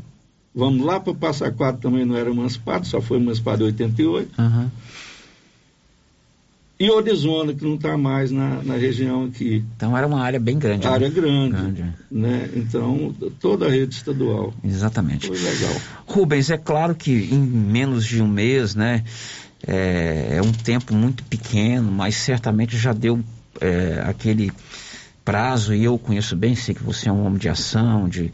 [0.53, 4.29] Vamos lá para Passa Quatro também não era emancipado, só foi emancipado em 88.
[4.37, 4.69] Aham.
[6.81, 9.63] E Orizona, que não está mais na, na região aqui.
[9.75, 10.85] Então era uma área bem grande.
[10.87, 10.91] né?
[10.91, 11.85] área grande, Grande.
[12.09, 12.49] né?
[12.55, 14.51] Então, toda a rede estadual.
[14.63, 15.27] Exatamente.
[15.27, 15.75] Foi legal.
[16.07, 19.03] Rubens, é claro que em menos de um mês, né?
[19.67, 23.19] É, é um tempo muito pequeno, mas certamente já deu
[23.59, 24.51] é, aquele
[25.23, 28.31] prazo, e eu conheço bem, sei que você é um homem de ação, de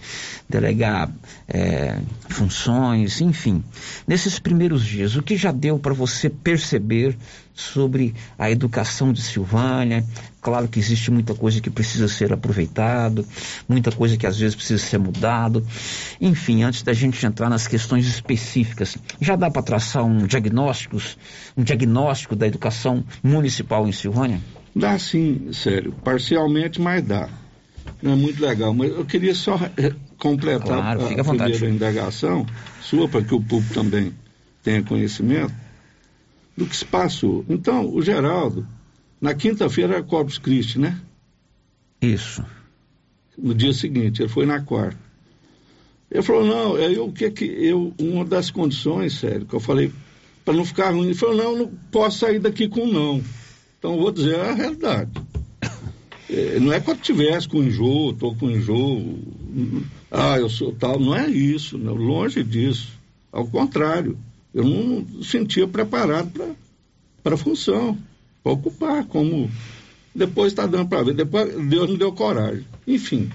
[0.48, 1.12] delegar
[1.48, 1.98] é,
[2.30, 3.64] funções, enfim.
[4.08, 7.18] Nesses primeiros dias, o que já deu para você perceber
[7.54, 10.06] sobre a educação de Silvânia?
[10.42, 13.26] Claro que existe muita coisa que precisa ser aproveitado,
[13.68, 15.66] muita coisa que às vezes precisa ser mudado.
[16.22, 20.98] Enfim, antes da gente entrar nas questões específicas, já dá para traçar um diagnóstico,
[21.58, 24.40] um diagnóstico da educação municipal em Silvânia?
[24.80, 25.94] Dá sim, sério.
[26.04, 27.30] Parcialmente, mas dá.
[28.02, 28.74] Não é muito legal.
[28.74, 32.46] Mas eu queria só eh, completar Claro, a, a primeira indagação
[32.82, 34.14] sua, para que o público também
[34.64, 35.54] tenha conhecimento.
[36.56, 37.46] do que se passou.
[37.48, 38.68] Então, o Geraldo,
[39.22, 41.00] na quinta-feira era Corpus Christi, né?
[42.02, 42.44] Isso.
[43.38, 44.98] No dia seguinte, ele foi na quarta.
[46.10, 49.92] Ele falou, não, aí o que que eu, uma das condições, sério, que eu falei,
[50.44, 53.22] para não ficar ruim, ele falou, não, não posso sair daqui com não.
[53.80, 55.12] Então vou dizer a realidade.
[56.30, 59.18] É, não é quando tivesse com enjoo, estou com enjoo,
[60.12, 62.92] ah, eu sou tal, não é isso, não, longe disso.
[63.32, 64.18] Ao contrário,
[64.54, 66.56] eu não sentia preparado
[67.24, 67.98] para a função,
[68.44, 69.50] para ocupar, como
[70.14, 72.66] depois está dando para ver, depois Deus me deu coragem.
[72.86, 73.30] Enfim,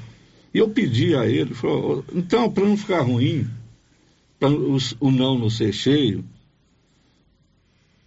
[0.53, 3.47] e eu pedi a ele, falou, então, para não ficar ruim,
[4.39, 6.25] para o não não ser cheio,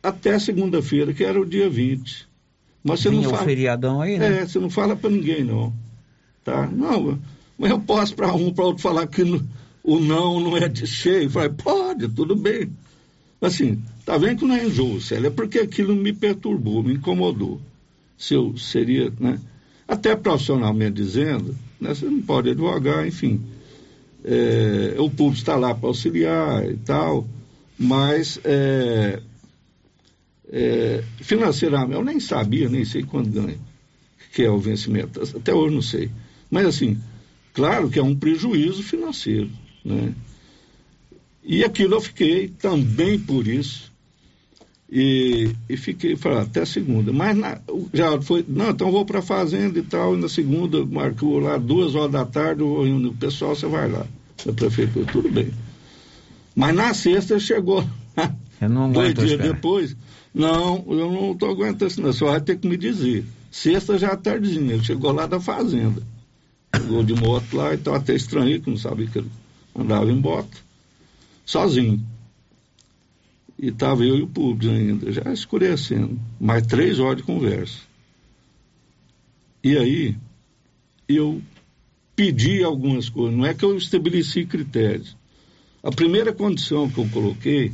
[0.08, 2.28] até segunda-feira, que era o dia 20.
[2.84, 3.44] Mas você Vinha não fala.
[3.44, 4.42] feriadão aí, né?
[4.42, 5.74] É, você não fala para ninguém, não.
[6.44, 6.68] Tá?
[6.68, 7.20] Não,
[7.58, 9.24] mas eu posso para um, para outro falar que
[9.84, 11.30] o não não é de cheio.
[11.30, 12.70] Falei, pode, tudo bem.
[13.42, 17.60] Assim, tá vendo que não é enjoo, Célia, é porque aquilo me perturbou, me incomodou.
[18.18, 19.40] Se eu seria, né?
[19.88, 23.42] Até profissionalmente dizendo, né, você não pode advogar, enfim.
[24.24, 27.28] É, o público está lá para auxiliar e tal,
[27.78, 29.22] mas é,
[30.58, 33.58] é, financeiramente, eu nem sabia, nem sei quando ganha,
[34.34, 36.10] que é o vencimento, até hoje não sei.
[36.50, 36.98] Mas assim,
[37.54, 39.50] claro que é um prejuízo financeiro,
[39.84, 40.14] né?
[41.44, 43.94] E aquilo eu fiquei também por isso.
[44.90, 47.12] E, e fiquei, falei, ah, até segunda.
[47.12, 50.16] Mas na, o- já foi, não, então vou para a fazenda e tal.
[50.16, 53.68] E na segunda marcou lá duas horas da tarde, eu vou reunir o pessoal, você
[53.68, 54.06] vai lá.
[54.46, 55.52] Da prefeitura, tudo bem.
[56.56, 57.84] Mas na sexta chegou
[58.62, 59.54] Eu não dois dias esperar.
[59.54, 59.96] depois.
[60.36, 62.12] Não, eu não estou aguentando isso, não.
[62.12, 63.24] Você vai ter que me dizer.
[63.50, 66.04] Sexta já é tardezinha, ele chegou lá da fazenda.
[66.76, 69.32] Chegou de moto lá e estava até estranho, que não sabia que ele
[69.74, 70.62] andava em moto.
[71.46, 72.06] Sozinho.
[73.58, 76.20] E estava eu e o público ainda, já escurecendo.
[76.38, 77.80] Mais três horas de conversa.
[79.64, 80.18] E aí,
[81.08, 81.42] eu
[82.14, 83.38] pedi algumas coisas.
[83.38, 85.16] Não é que eu estabeleci critérios.
[85.82, 87.72] A primeira condição que eu coloquei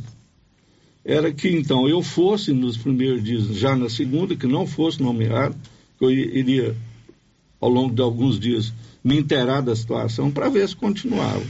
[1.04, 5.56] era que então eu fosse nos primeiros dias, já na segunda, que não fosse nomeado,
[5.97, 6.76] que eu iria,
[7.60, 8.72] ao longo de alguns dias,
[9.04, 11.43] me inteirar da situação para ver se continuava.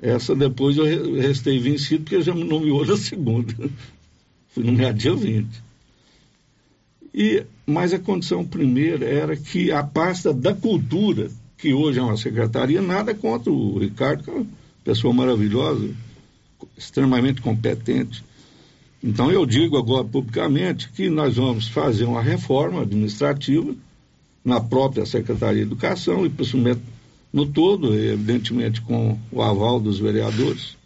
[0.00, 3.54] Essa depois eu re- restei vencido porque já me nomeou na segunda.
[4.50, 5.48] Fui nomeado dia 20.
[7.12, 12.16] E, mas a condição primeira era que a pasta da cultura, que hoje é uma
[12.16, 14.46] secretaria, nada contra o Ricardo, que é uma
[14.84, 15.90] pessoa maravilhosa,
[16.76, 18.24] extremamente competente.
[19.02, 23.74] Então eu digo agora publicamente que nós vamos fazer uma reforma administrativa
[24.44, 26.80] na própria Secretaria de Educação e principalmente
[27.32, 30.76] no todo, evidentemente com o aval dos vereadores,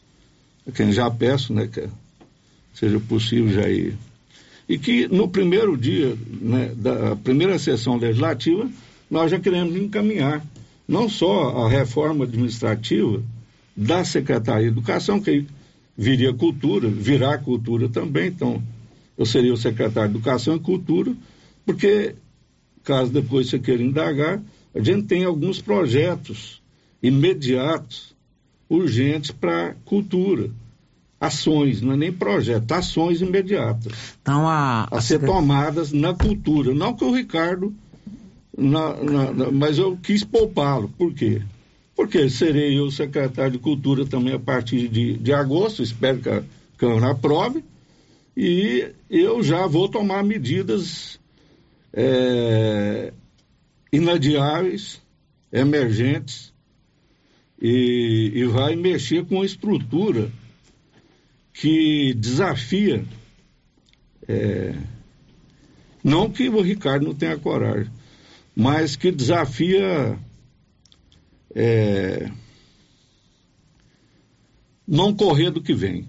[0.66, 1.89] a quem já peço, né, que
[2.75, 3.97] seja possível já ir.
[4.68, 8.68] E que no primeiro dia né, da primeira sessão legislativa
[9.11, 10.45] nós já queremos encaminhar
[10.87, 13.23] não só a reforma administrativa
[13.77, 15.47] da Secretaria de Educação, que
[15.97, 18.62] viria cultura, virá cultura também, então
[19.16, 21.14] eu seria o secretário de Educação e Cultura,
[21.64, 22.14] porque,
[22.82, 24.43] caso depois você queira indagar,
[24.74, 26.62] a gente tem alguns projetos
[27.03, 28.14] imediatos,
[28.68, 30.51] urgentes para cultura.
[31.20, 33.93] Ações, não é nem projeto, ações imediatas.
[34.20, 34.88] Então a.
[34.90, 36.74] A ser tomadas na cultura.
[36.74, 37.72] Não que o Ricardo.
[38.59, 40.88] na- na- na- mas eu quis poupá-lo.
[40.99, 41.40] Por quê?
[42.03, 46.42] Porque serei eu secretário de Cultura também a partir de, de agosto, espero que a
[46.76, 47.62] Câmara aprove,
[48.36, 51.20] e eu já vou tomar medidas
[51.92, 53.12] é,
[53.92, 55.00] inadiáveis,
[55.53, 56.53] emergentes,
[57.61, 60.28] e, e vai mexer com a estrutura
[61.55, 63.05] que desafia.
[64.26, 64.74] é,
[66.03, 67.92] não que o Ricardo não tenha coragem,
[68.57, 70.18] mas que desafia
[71.55, 72.30] é,
[74.86, 76.09] não correr do que vem.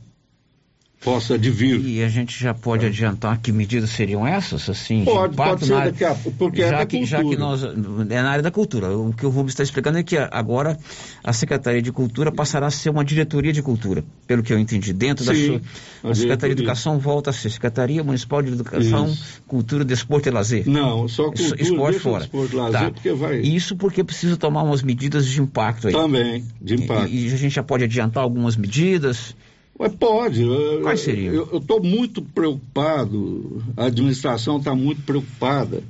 [1.04, 1.86] Possa advir.
[1.86, 5.00] E a gente já pode adiantar que medidas seriam essas, assim?
[5.00, 7.40] de Pode, pode ser daqui a pouco, porque é já da que, já que cultura.
[7.46, 7.64] nós
[8.10, 8.96] é na área da cultura.
[8.98, 10.78] O que o Rubens está explicando é que agora
[11.24, 14.94] a Secretaria de Cultura passará a ser uma diretoria de cultura, pelo que eu entendi.
[14.94, 15.60] Dentro da Sim,
[16.02, 16.62] sua, a Secretaria de.
[16.62, 19.42] Educação volta a ser Secretaria Municipal de Educação, Isso.
[19.46, 20.70] Cultura, Desporto e Lazer.
[20.70, 22.20] Não, só cultura, esporte fora.
[22.22, 22.92] desporto, lazer, Tá.
[22.92, 25.94] porque vai- Isso porque precisa tomar umas medidas de impacto aí.
[25.94, 27.10] Também, de impacto.
[27.12, 29.36] E, e a gente já pode adiantar algumas medidas.
[29.78, 30.42] Mas pode.
[30.44, 31.34] eu- Quais seriam?
[31.34, 35.84] Eu estou muito preocupado, a administração está muito preocupada.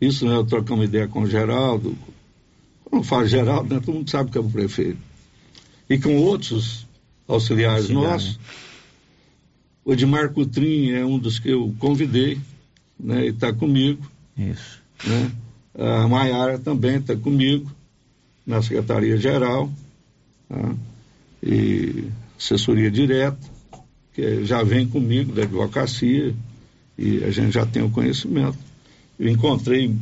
[0.00, 1.96] Isso, né, eu troquei uma ideia com o Geraldo.
[2.84, 4.98] Quando eu falo Geraldo, né, todo mundo sabe que é o prefeito.
[5.88, 6.86] E com outros
[7.26, 8.38] auxiliares Auxiliar, nossos.
[9.84, 12.38] O Edmar Cutrim é um dos que eu convidei,
[12.98, 13.26] né?
[13.26, 14.00] E está comigo.
[14.36, 14.80] Isso.
[15.04, 15.30] Né?
[15.76, 17.70] A Maiara também está comigo
[18.46, 19.70] na Secretaria-Geral.
[20.48, 20.74] Tá?
[21.42, 22.04] E
[22.38, 23.38] assessoria direta,
[24.12, 26.34] que já vem comigo da advocacia
[26.96, 28.58] e a gente já tem o conhecimento.
[29.18, 29.94] Eu encontrei,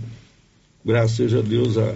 [0.85, 1.95] graças a Deus, a,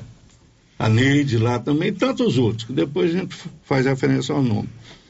[0.78, 4.68] a Neide lá também, tantos outros, que depois a gente faz referência ao nome.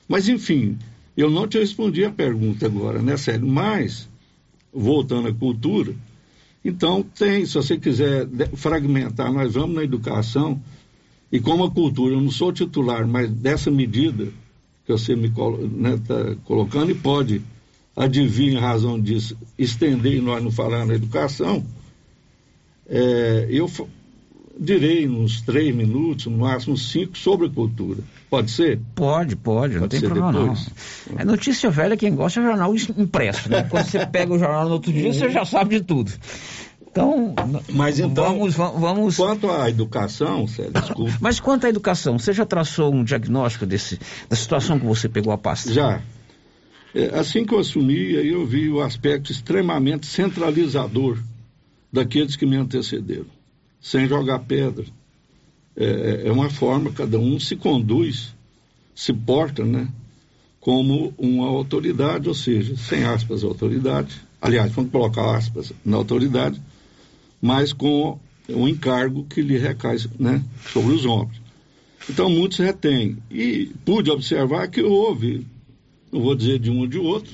[0.09, 0.77] Mas, enfim,
[1.17, 3.47] eu não te respondi a pergunta agora, né, Sério?
[3.47, 4.09] Mas,
[4.73, 5.95] voltando à cultura,
[6.65, 10.61] então tem, se você quiser fragmentar, nós vamos na educação,
[11.31, 14.29] e como a cultura, eu não sou titular, mas dessa medida
[14.87, 17.43] que você me está né, tá colocando, e pode
[17.97, 21.65] adivinhar em razão disso, estender e nós não falar na educação,
[22.89, 23.69] é, eu
[24.59, 28.01] direi uns três minutos, no máximo cinco, sobre cultura.
[28.31, 28.81] Pode ser?
[28.95, 30.71] Pode, pode, não tem problema depois.
[31.11, 31.21] não.
[31.21, 33.65] É notícia velha, quem gosta é jornal impresso, né?
[33.65, 36.11] Quando você pega o jornal no outro dia, você já sabe de tudo.
[36.97, 37.35] Então,
[37.73, 39.17] mas então vamos, vamos.
[39.17, 41.19] Quanto à educação, Célio, desculpa.
[41.21, 45.33] Mas quanto à educação, você já traçou um diagnóstico desse, da situação que você pegou
[45.33, 45.73] a pasta?
[45.73, 46.01] Já.
[46.95, 51.19] É, assim que eu assumi, aí eu vi o aspecto extremamente centralizador
[51.93, 53.37] daqueles que me antecederam
[53.81, 54.85] sem jogar pedra.
[55.77, 58.35] É, é, é uma forma, cada um se conduz,
[58.95, 59.89] se porta, né?
[60.59, 64.21] Como uma autoridade, ou seja, sem aspas, autoridade.
[64.41, 66.61] Aliás, vamos colocar aspas na autoridade,
[67.41, 68.19] mas com
[68.49, 71.41] um encargo que lhe recai né, sobre os ombros.
[72.09, 73.17] Então, muitos retêm.
[73.31, 75.47] E pude observar que houve,
[76.13, 77.33] não vou dizer de um ou de outro,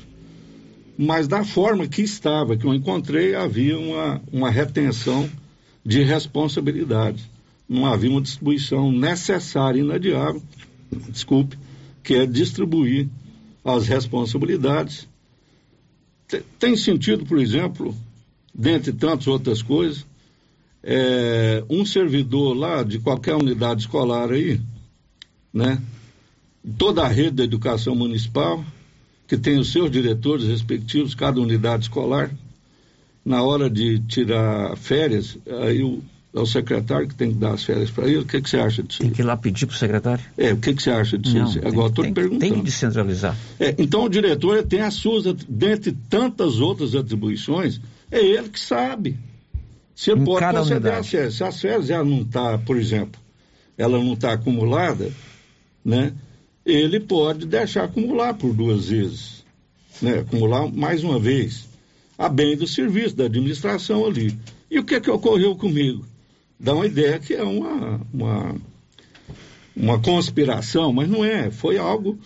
[0.97, 5.29] mas da forma que estava, que eu encontrei, havia uma, uma retenção
[5.85, 7.31] de responsabilidade.
[7.69, 10.43] Não havia uma distribuição necessária e inadiável,
[11.09, 11.59] desculpe,
[12.03, 13.09] que é distribuir
[13.65, 15.09] as responsabilidades.
[16.59, 17.95] Tem sentido, por exemplo,
[18.55, 20.07] dentre tantas outras coisas,
[20.83, 24.61] é, um servidor lá de qualquer unidade escolar aí,
[25.53, 25.81] né?
[26.77, 28.65] Toda a rede da educação municipal,
[29.27, 32.31] que tem os seus diretores respectivos, cada unidade escolar,
[33.25, 36.03] na hora de tirar férias, aí o,
[36.35, 38.19] é o secretário que tem que dar as férias para ele.
[38.19, 39.01] O que, que você acha disso?
[39.01, 40.25] Tem que ir lá pedir para o secretário?
[40.37, 41.61] É, o que, que você acha disso?
[41.61, 42.41] Não, Agora estou te perguntando.
[42.41, 43.37] Tem que descentralizar.
[43.61, 47.81] É, então o diretor tem as suas, dentre tantas outras atribuições,
[48.13, 49.19] é ele que sabe.
[49.95, 51.35] Se ele pode conceder as férias.
[51.35, 53.21] Se as férias ela não está, por exemplo,
[53.77, 55.11] ela não está acumulada,
[55.83, 56.13] né?
[56.65, 59.45] Ele pode deixar acumular por duas vezes.
[60.01, 60.19] Né?
[60.19, 61.67] Acumular mais uma vez
[62.19, 64.39] a bem do serviço, da administração ali.
[64.71, 66.05] E o que é que ocorreu comigo?
[66.61, 68.57] Dá uma ideia que é uma, uma,
[69.75, 71.51] uma conspiração, mas não é.
[71.51, 72.19] Foi algo.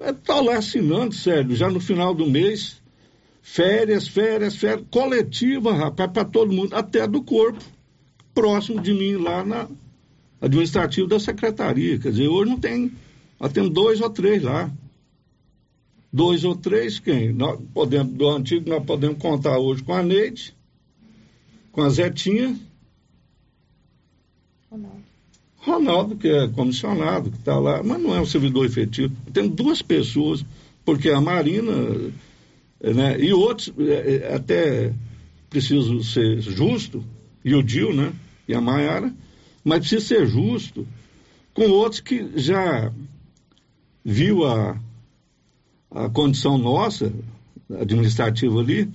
[0.00, 2.80] Está lá assinando, sério, já no final do mês,
[3.44, 7.62] férias, férias, férias, coletiva, rapaz, para todo mundo, até do corpo,
[8.34, 9.68] próximo de mim lá na
[10.40, 11.98] administrativo da secretaria.
[11.98, 12.90] Quer dizer, hoje não tem.
[13.38, 14.72] Nós temos dois ou três lá
[16.14, 17.32] dois ou três, quem?
[17.32, 20.54] Nós podemos, do antigo nós podemos contar hoje com a Neide,
[21.72, 22.56] com a Zetinha.
[24.70, 25.02] Ronaldo.
[25.56, 29.12] Ronaldo, que é comissionado, que está lá, mas não é um servidor efetivo.
[29.32, 30.44] Tem duas pessoas,
[30.84, 31.72] porque a Marina,
[32.92, 34.92] né, e outros, é, é, até
[35.48, 37.04] preciso ser justo,
[37.44, 38.12] e o Dil, né,
[38.46, 39.12] e a Maiara,
[39.62, 40.86] mas precisa ser justo
[41.54, 42.92] com outros que já
[44.04, 44.78] viu a,
[45.90, 47.12] a condição nossa,
[47.80, 48.90] administrativa ali,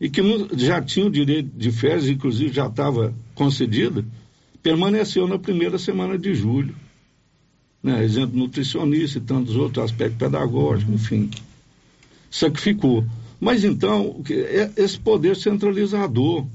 [0.00, 4.04] e que não, já tinha o direito de férias, inclusive já estava concedida,
[4.62, 6.74] permaneceu na primeira semana de julho.
[7.82, 8.02] Né?
[8.04, 11.30] Exemplo nutricionista e tantos outros aspectos pedagógicos, enfim.
[12.30, 13.04] Sacrificou.
[13.40, 16.46] Mas então, é esse poder centralizador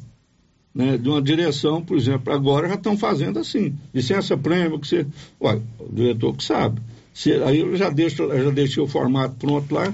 [0.74, 5.08] né, de uma direção, por exemplo, agora já estão fazendo assim, licença prêmio, que você.
[5.40, 6.82] Olha, o diretor que sabe.
[7.14, 9.94] Se, aí eu já, deixo, já deixei o formato pronto lá,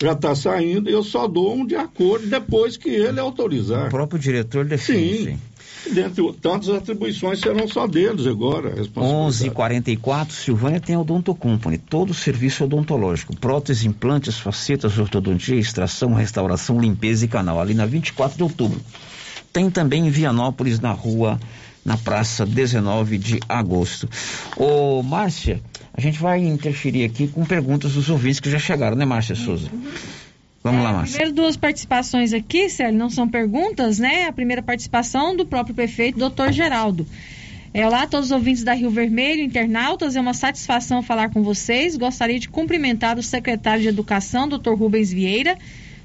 [0.00, 3.86] já está saindo, e eu só dou um de acordo depois que ele autorizar.
[3.86, 5.24] O próprio diretor define.
[5.24, 5.38] Sim.
[5.92, 8.74] Dentre tantas atribuições serão só deles agora.
[8.96, 16.80] 11:44 Silvânia tem Odonto Company, todo o serviço odontológico, próteses, implantes, facetas, ortodontia, extração, restauração,
[16.80, 18.80] limpeza e canal, ali na 24 de outubro.
[19.52, 21.40] Tem também em Vianópolis, na rua,
[21.84, 24.08] na praça 19 de agosto.
[24.56, 25.60] Ô, Márcia,
[25.92, 29.68] a gente vai interferir aqui com perguntas dos ouvintes que já chegaram, né, Márcia Souza?
[30.62, 31.16] Vamos é, lá, Márcia.
[31.16, 34.26] Primeiro duas participações aqui, Célio, não são perguntas, né?
[34.26, 37.06] A primeira participação do próprio prefeito, doutor Geraldo.
[37.72, 41.42] É, olá a todos os ouvintes da Rio Vermelho, internautas, é uma satisfação falar com
[41.42, 41.96] vocês.
[41.96, 45.56] Gostaria de cumprimentar o secretário de Educação, doutor Rubens Vieira,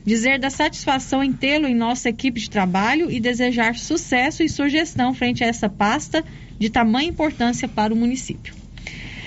[0.06, 5.14] dizer da satisfação em tê-lo em nossa equipe de trabalho e desejar sucesso e sugestão
[5.14, 6.24] frente a essa pasta
[6.60, 8.54] de tamanha importância para o município.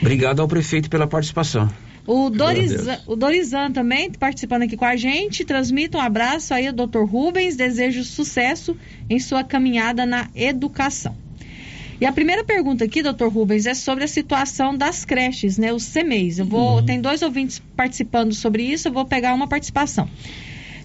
[0.01, 1.68] Obrigado ao prefeito pela participação.
[2.09, 5.44] O Dorizan, o Dorizan também participando aqui com a gente.
[5.44, 7.04] Transmita um abraço aí ao Dr.
[7.04, 7.54] Rubens.
[7.54, 8.74] Desejo sucesso
[9.11, 11.14] em sua caminhada na educação.
[12.00, 15.70] E a primeira pergunta aqui, doutor Rubens, é sobre a situação das creches, né?
[15.70, 16.38] Os CMEs.
[16.38, 16.86] Eu vou, uhum.
[16.86, 20.09] tem dois ouvintes participando sobre isso, eu vou pegar uma participação.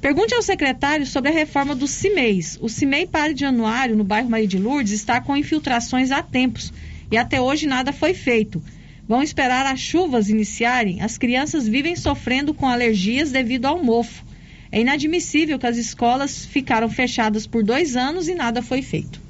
[0.01, 2.59] Pergunte ao secretário sobre a reforma dos CIMEIs.
[2.61, 6.73] O CIMEI Pare de Januário, no bairro Maria de Lourdes, está com infiltrações há tempos
[7.09, 8.61] e até hoje nada foi feito.
[9.07, 11.01] Vão esperar as chuvas iniciarem.
[11.01, 14.23] As crianças vivem sofrendo com alergias devido ao mofo.
[14.71, 19.21] É inadmissível que as escolas ficaram fechadas por dois anos e nada foi feito.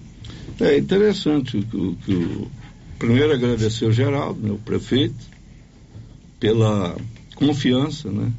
[0.59, 2.51] É interessante que, que o
[2.97, 5.15] primeiro agradecer ao Geraldo, meu prefeito,
[6.39, 6.95] pela
[7.36, 8.32] confiança, né?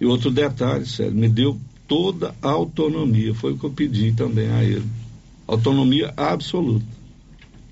[0.00, 4.48] E outro detalhe, sério, me deu toda a autonomia, foi o que eu pedi também
[4.48, 4.86] a ele.
[5.46, 6.86] Autonomia absoluta.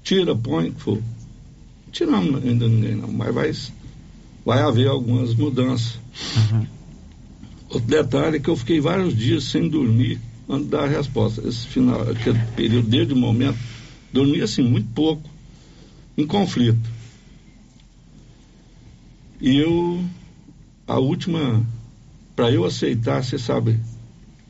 [0.03, 1.03] Tira, põe, que for.
[1.97, 3.53] Tiramos ainda ninguém não, mas vai,
[4.45, 5.99] vai haver algumas mudanças.
[6.37, 6.67] Uhum.
[7.71, 11.41] Outro detalhe é que eu fiquei vários dias sem dormir antes da resposta.
[11.49, 13.57] Esse final, aquele período, desde o momento,
[14.13, 15.27] dormi assim, muito pouco,
[16.19, 16.87] em conflito.
[19.41, 20.05] E eu,
[20.87, 21.65] a última,
[22.35, 23.81] para eu aceitar, você sabe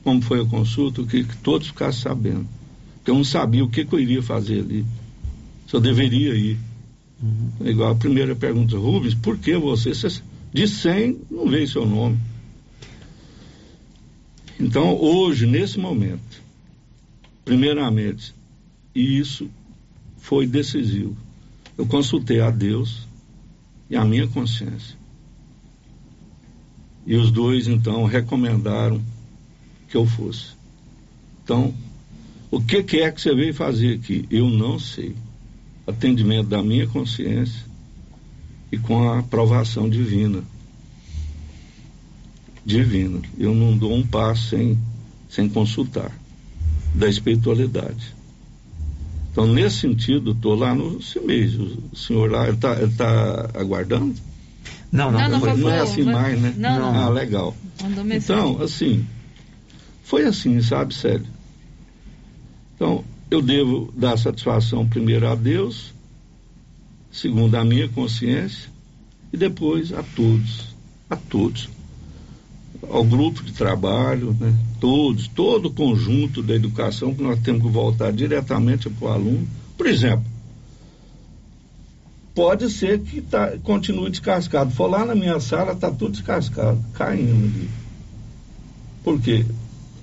[0.03, 2.49] como foi a consulta, que, que todos ficassem sabendo.
[2.97, 4.85] Porque eu não sabia o que, que eu iria fazer ali.
[5.69, 6.59] Se eu deveria ir.
[7.23, 7.69] Uhum.
[7.69, 9.93] Igual a primeira pergunta, Rubens, por que você?
[10.53, 12.19] De 100, não veio seu nome.
[14.59, 16.43] Então, hoje, nesse momento,
[17.45, 18.35] primeiramente,
[18.95, 19.51] e isso
[20.19, 21.17] foi decisivo.
[21.77, 23.07] Eu consultei a Deus
[23.91, 24.97] e a minha consciência.
[27.07, 29.01] E os dois, então, recomendaram
[29.89, 30.57] que eu fosse.
[31.45, 31.73] Então,
[32.51, 34.27] o que, que é que você veio fazer aqui?
[34.31, 35.15] Eu não sei.
[35.87, 37.65] Atendimento da minha consciência
[38.73, 40.43] e com a aprovação divina
[42.67, 43.23] divino.
[43.39, 44.77] Eu não dou um passo sem,
[45.31, 46.11] sem consultar
[46.93, 48.15] da espiritualidade.
[49.31, 51.55] Então, nesse sentido, estou lá no CIMEIS.
[51.55, 54.17] O senhor lá, ele está tá aguardando?
[54.91, 56.55] Não, não, não, não, não é assim mais, né?
[56.57, 56.95] Não, não.
[56.95, 57.55] Ah, legal.
[58.11, 59.07] Então, assim,
[60.03, 61.27] foi assim, sabe, sério.
[62.75, 65.93] Então, eu devo dar satisfação primeiro a Deus,
[67.11, 68.71] segundo a minha consciência,
[69.33, 70.75] e depois a todos,
[71.11, 71.69] a todos
[72.91, 74.55] ao grupo de trabalho, né?
[74.81, 79.49] todos, todo o conjunto da educação que nós temos que voltar diretamente para o aluno.
[79.77, 80.25] Por exemplo,
[82.35, 84.71] pode ser que tá, continue descascado.
[84.71, 87.69] For lá na minha sala, está tudo descascado, caindo ali.
[89.03, 89.45] Por quê?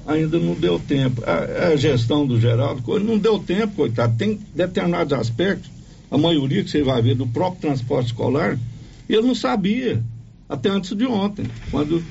[0.06, 1.22] Ainda não deu tempo.
[1.26, 4.18] A, a gestão do Geraldo, não deu tempo, coitado.
[4.18, 5.70] Tem determinados aspectos,
[6.12, 8.60] a maioria que você vai ver do próprio transporte escolar,
[9.10, 10.04] ele não sabia,
[10.48, 12.04] até antes de ontem, quando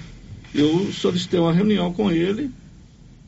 [0.54, 2.50] eu solicitei uma reunião com ele,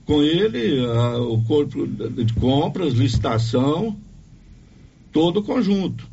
[0.04, 3.96] com ele, a, o corpo de compras, licitação,
[5.12, 6.06] todo o conjunto.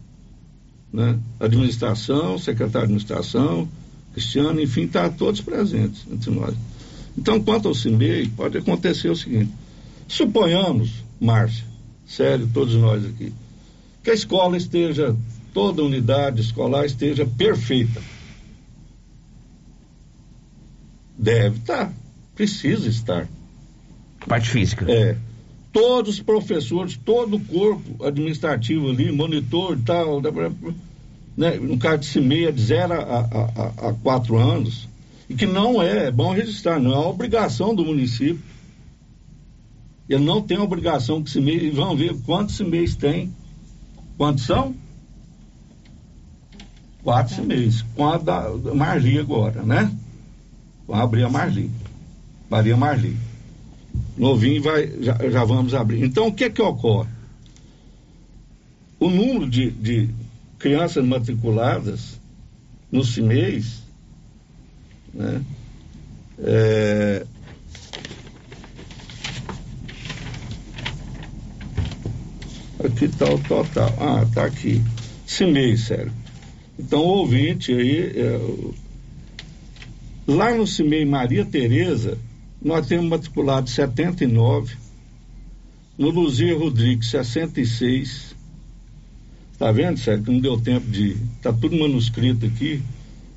[0.92, 1.18] Né?
[1.40, 3.68] Administração, secretário de administração,
[4.14, 6.54] Cristiano, enfim, está todos presentes entre nós.
[7.18, 9.52] Então, quanto ao CIMEI, pode acontecer o seguinte:
[10.08, 11.66] suponhamos, Márcia,
[12.06, 13.34] sério, todos nós aqui,
[14.04, 15.16] que a escola esteja,
[15.54, 18.02] toda a unidade escolar esteja perfeita
[21.22, 21.94] Deve estar.
[22.34, 23.28] Precisa estar.
[24.28, 24.92] Parte física.
[24.92, 25.16] É.
[25.72, 30.20] Todos os professores, todo o corpo administrativo ali, monitor e tal,
[31.38, 34.90] né, um cara de CIMEIA de zero a, a, a, quatro anos,
[35.32, 38.44] e que não é, é bom registrar, não é obrigação do município.
[40.10, 43.34] Ele não tem obrigação que CIMEI, e vão ver quantos CIMEIs tem.
[44.18, 44.76] Quantos são?
[47.02, 49.90] Quatro CIMEIs, com a da Marli agora, né?
[50.86, 51.72] Vamos abrir a Marli.
[52.50, 53.16] Maria Marli.
[54.18, 56.04] Novinho vai, já, já vamos abrir.
[56.04, 57.10] Então, o que é que ocorre?
[59.00, 60.10] O número de, de
[60.60, 62.20] crianças matriculadas
[62.92, 63.81] no CIMEIS,
[65.14, 65.42] né?
[66.40, 67.26] É,
[72.84, 73.94] aqui está o total.
[74.00, 74.82] Ah, está aqui.
[75.26, 76.12] CIMEIS, sério.
[76.80, 78.40] Então, o ouvinte aí, é,
[80.28, 82.18] Lá no CIMEI Maria Tereza,
[82.62, 84.76] nós temos matriculado 79,
[85.98, 88.36] no Luzia Rodrigues 66.
[89.58, 90.24] Tá vendo, Sérgio?
[90.24, 91.18] Que não deu tempo de.
[91.42, 92.82] Tá tudo manuscrito aqui.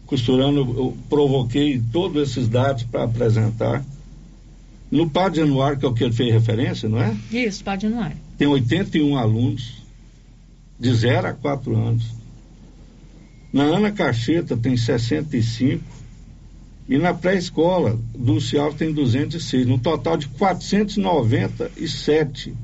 [0.06, 3.84] Costurando, eu provoquei todos esses dados para apresentar.
[4.90, 7.16] No Padre Januário, que é o que ele fez referência, não é?
[7.32, 8.16] Isso, Padre Januário.
[8.38, 9.82] Tem 81 alunos,
[10.78, 12.04] de 0 a 4 anos.
[13.52, 15.82] Na Ana Cacheta tem 65.
[16.88, 19.66] E na pré-escola do Cial tem 206.
[19.66, 22.54] No total de 497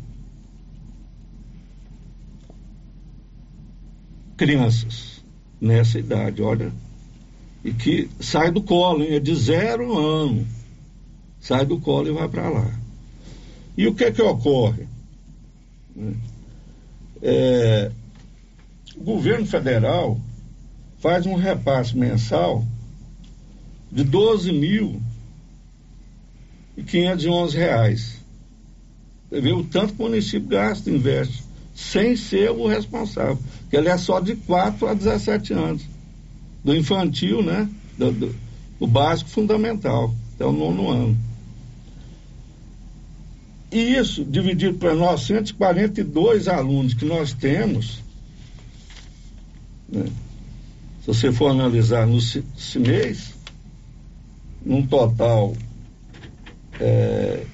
[4.37, 5.25] crianças
[5.61, 6.73] nessa idade, olha.
[7.65, 9.15] E que sai do colo, hein?
[9.15, 10.47] É de zero ano.
[11.41, 12.71] Sai do colo e vai para lá.
[13.77, 14.87] E o que que ocorre?
[17.23, 17.91] É,
[18.97, 20.21] o governo federal
[20.99, 22.65] faz um repasse mensal
[23.91, 25.01] de 12 mil
[26.77, 28.21] e 511 reais.
[29.29, 31.43] Você vê o tanto que o município gasta, investe,
[31.75, 33.39] sem ser o responsável.
[33.69, 35.83] Que ele é só de 4 a 17 anos.
[36.65, 37.69] Do infantil, né?
[37.97, 38.35] Do, do,
[38.79, 41.19] do básico fundamental, até o nono ano.
[43.71, 48.03] E isso, dividido para 942 alunos que nós temos,
[49.89, 50.07] né?
[51.01, 53.33] se você for analisar no CIMEIS,
[54.65, 55.55] num total
[56.81, 57.45] é,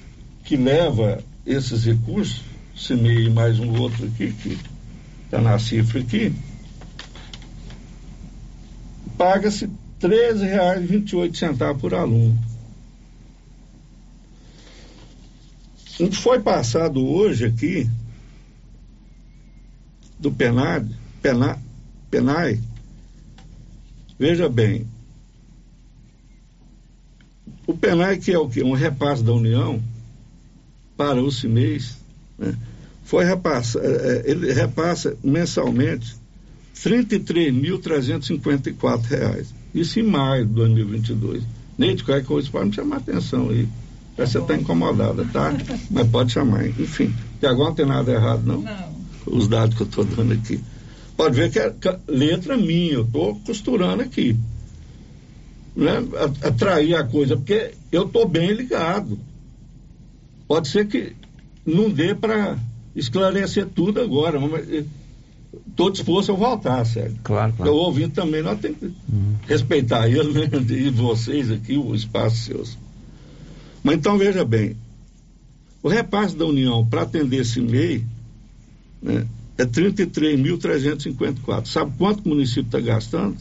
[0.43, 2.41] que leva esses recursos,
[2.75, 4.57] CIMEI mais um outro aqui, que
[5.25, 6.33] está na cifra aqui,
[9.17, 12.37] paga-se R$ 13,28 por aluno.
[16.13, 17.89] Foi passado hoje aqui
[20.19, 20.87] do PENAD,
[21.21, 21.59] PENA,
[22.11, 22.61] PENAI,
[24.19, 24.85] veja bem,
[27.65, 28.63] o PENAI, que é o que?
[28.63, 29.81] Um repasse da União
[30.95, 31.97] para o CIMEIS,
[32.37, 32.55] né?
[33.03, 33.87] foi repassa, é,
[34.27, 36.15] é ele repassa mensalmente
[36.83, 39.45] R$ 33.354.
[39.73, 41.43] Isso em maio de 2022.
[41.77, 43.67] Neide, qualquer coisa pode me chamar a atenção aí.
[44.17, 45.53] Você está incomodada, tá?
[45.91, 47.13] Mas pode chamar, enfim.
[47.41, 48.61] E agora não tem nada errado, não?
[48.61, 48.97] Não.
[49.27, 50.59] Os dados que eu estou dando aqui.
[51.15, 51.71] Pode ver que é
[52.07, 54.35] letra minha, eu estou costurando aqui.
[55.75, 56.03] Né?
[56.41, 59.19] Atrair a coisa, porque eu estou bem ligado.
[60.47, 61.13] Pode ser que
[61.65, 62.57] não dê para
[62.95, 64.85] esclarecer tudo agora, mas
[65.67, 67.15] estou disposto a voltar, sério.
[67.23, 67.71] Claro, claro.
[67.71, 69.35] Eu ouvindo também, nós temos que uhum.
[69.47, 70.49] respeitar ele, né?
[70.69, 72.77] E vocês aqui, o espaço seus.
[73.83, 74.75] Mas então veja bem,
[75.81, 78.03] o repasse da União para atender esse MEI
[79.01, 79.25] né,
[79.57, 81.67] é 33.354.
[81.67, 83.37] Sabe quanto o município está gastando?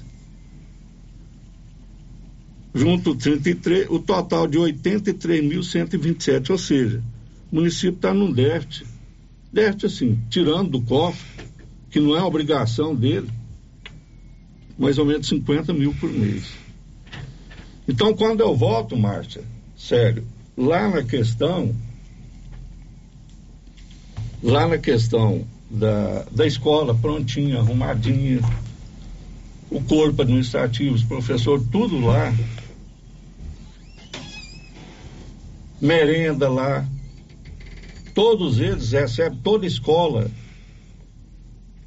[2.74, 7.02] Junto 33, o total de 83.127, ou seja,
[7.50, 8.86] o município está num déficit.
[9.50, 11.24] Déficit assim, tirando do cofre,
[11.96, 13.30] que não é obrigação dele,
[14.78, 16.52] mais ou menos 50 mil por mês.
[17.88, 19.42] Então, quando eu volto, Márcia,
[19.78, 20.22] sério,
[20.54, 21.74] lá na questão,
[24.42, 28.40] lá na questão da, da escola prontinha, arrumadinha,
[29.70, 32.30] o corpo administrativo, os professores, tudo lá,
[35.80, 36.86] merenda lá,
[38.14, 40.30] todos eles recebem toda escola,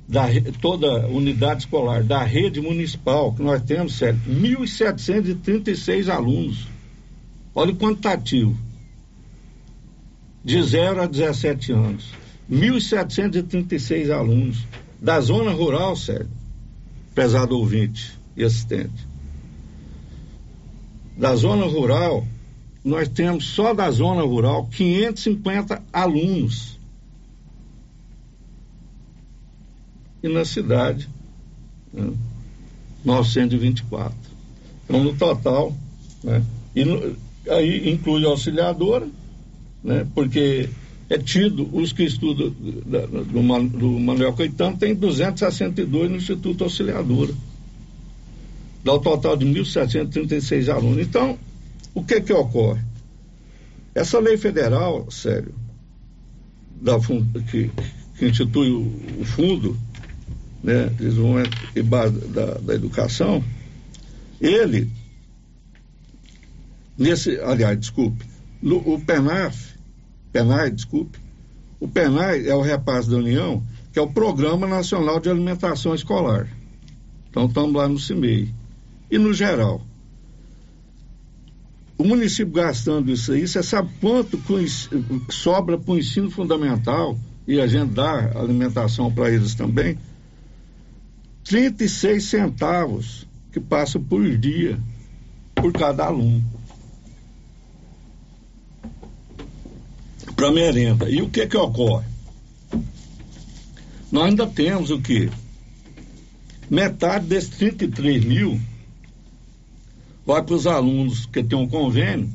[0.10, 0.26] da,
[0.60, 6.68] toda unidade escolar da rede municipal, que nós temos, sério, 1.736 alunos
[7.60, 8.58] Olha o quantitativo.
[10.46, 12.06] De 0 a 17 anos.
[12.50, 14.66] 1.736 alunos.
[15.02, 16.30] Da zona rural, Sérgio,
[17.14, 19.08] pesado ouvinte e assistente.
[21.18, 22.26] Da zona rural,
[22.82, 26.79] nós temos só da zona rural 550 alunos.
[30.22, 31.08] E na cidade,
[31.94, 32.12] né,
[33.04, 34.14] 924.
[34.86, 35.76] Então, no total,
[36.24, 36.44] né,
[36.76, 37.16] e no,
[37.50, 39.08] aí inclui auxiliadora,
[39.84, 40.06] né?
[40.14, 40.70] Porque
[41.10, 42.54] é tido, os que estudam
[42.86, 47.34] da, do, do Manuel Caetano tem 262 no Instituto Auxiliadora.
[48.84, 51.06] Dá o total de 1.736 alunos.
[51.06, 51.38] Então,
[51.94, 52.82] o que que ocorre?
[53.94, 55.54] Essa lei federal, sério,
[56.80, 57.70] da, que,
[58.18, 59.78] que institui o, o fundo
[60.64, 63.44] né, de desenvolvimento e base da, da educação,
[64.42, 64.90] ele
[67.00, 68.26] Nesse, aliás, desculpe,
[68.62, 69.74] no, o PENAF,
[70.34, 71.18] PENAI, desculpe,
[71.80, 76.50] o PENAI é o repasse da União, que é o Programa Nacional de Alimentação Escolar.
[77.30, 78.54] Então estamos lá no CIMEI.
[79.10, 79.82] E no geral,
[81.98, 84.38] o município gastando isso aí, você sabe quanto
[85.30, 89.98] sobra para o ensino fundamental e a gente dá alimentação para eles também?
[91.46, 94.80] 36 centavos que passa por dia
[95.56, 96.44] por cada aluno.
[100.36, 101.10] Para merenda.
[101.10, 102.08] E o que que ocorre?
[104.12, 105.30] Nós ainda temos o que?
[106.70, 108.60] Metade desses 33 mil
[110.26, 112.32] vai para os alunos que têm um convênio,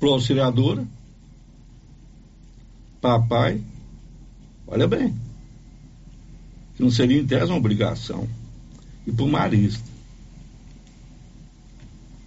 [0.00, 0.86] para auxiliadora,
[2.98, 3.60] papai,
[4.66, 5.14] olha bem,
[6.82, 8.28] não seria em tese uma obrigação,
[9.06, 9.90] e para o marista.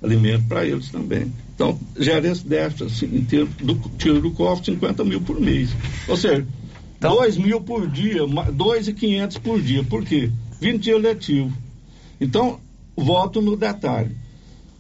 [0.01, 1.32] Alimento para eles também.
[1.53, 5.70] Então, gera esse déficit, assim, em termos do tiro do cofre, 50 mil por mês.
[6.08, 6.45] Ou seja,
[6.97, 9.84] então, 2 mil por dia, 2.500 por dia.
[9.84, 10.32] Por quê?
[10.60, 11.53] 20 dias letivo.
[12.20, 12.60] Então,
[12.95, 14.16] volto no detalhe.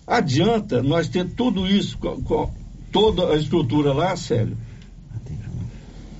[0.05, 1.97] Adianta nós ter tudo isso,
[2.91, 4.57] toda a estrutura lá, Célio?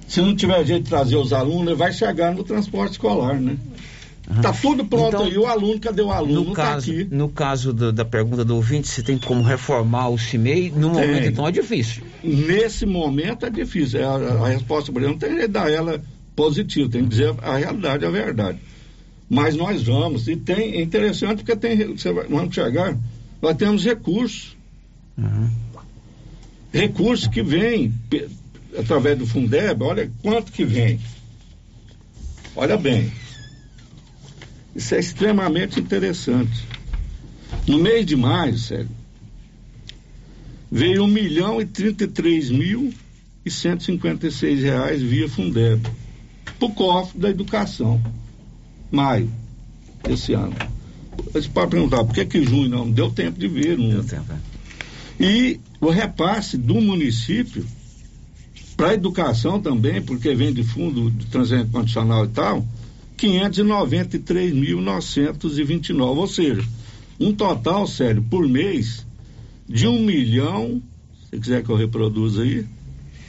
[0.08, 3.58] Se não tiver jeito de trazer os alunos, vai chegar no transporte escolar, né?
[4.30, 5.38] Está tudo pronto então, aí.
[5.38, 6.46] O aluno, cadê o aluno?
[6.46, 10.10] No, tá caso, tá no caso do, da pergunta do ouvinte, se tem como reformar
[10.10, 11.08] o CIMEI, no tem.
[11.08, 12.04] momento então é difícil.
[12.24, 14.00] Nesse momento é difícil.
[14.00, 16.02] É a, a, resposta ele não tem que dar ela
[16.36, 18.60] positiva, tem que dizer a realidade, a verdade.
[19.30, 22.98] Mas nós vamos, e tem, é interessante porque tem, você vai, vamos chegar,
[23.42, 24.56] nós temos recursos.
[25.18, 25.50] Uhum.
[26.74, 27.94] Recursos que vêm
[28.78, 31.00] através do Fundeb, olha quanto que vem.
[32.56, 33.12] Olha bem,
[34.76, 36.66] isso é extremamente interessante.
[37.68, 38.90] No mês de maio, sério,
[40.72, 42.94] veio 1 milhão e 33 mil
[43.46, 45.82] e 156 reais via Fundeb
[46.58, 48.02] para o cofre da educação.
[48.92, 49.30] Maio
[50.04, 50.56] desse ano.
[51.34, 52.90] Você pode perguntar, por que, que junho não?
[52.90, 53.78] Deu tempo de ver.
[53.78, 53.90] Não...
[53.90, 55.24] Deu tempo, é.
[55.24, 57.66] E o repasse do município
[58.76, 62.66] para educação também, porque vem de fundo de transição condicional e tal,
[63.18, 66.64] 593.929, ou seja,
[67.20, 69.06] um total, sério, por mês,
[69.68, 70.80] de um milhão,
[71.30, 72.66] se quiser que eu reproduza aí,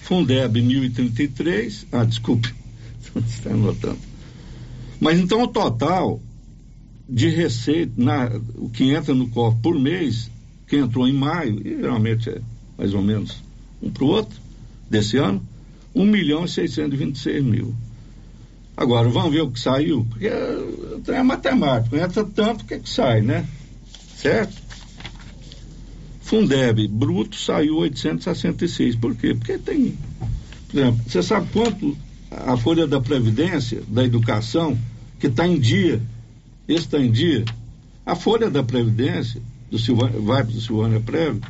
[0.03, 2.53] Fundeb 1033, ah, desculpe,
[3.27, 3.99] está anotando.
[5.01, 6.21] Mas então o total
[7.09, 10.29] de receita, na, o que entra no cofre por mês,
[10.67, 12.41] que entrou em maio, e geralmente é
[12.77, 13.41] mais ou menos
[13.81, 14.41] um para o outro,
[14.89, 15.47] desse ano,
[15.95, 17.75] 1 milhão e 626 mil.
[18.77, 23.23] Agora, vamos ver o que saiu, porque é matemático, entra tanto que, é que sai,
[23.23, 23.47] né?
[24.17, 24.55] Certo?
[26.21, 28.97] Fundeb, bruto, saiu 866.
[28.97, 29.35] Por quê?
[29.35, 29.97] Porque tem.
[30.69, 31.97] Por exemplo, você sabe quanto
[32.31, 34.77] a folha da Previdência, da educação,
[35.19, 36.03] que está em dia,
[36.69, 37.45] esse está em dia,
[38.05, 41.41] a folha da Previdência, do Silvânia, vai para o Silvânia Prev,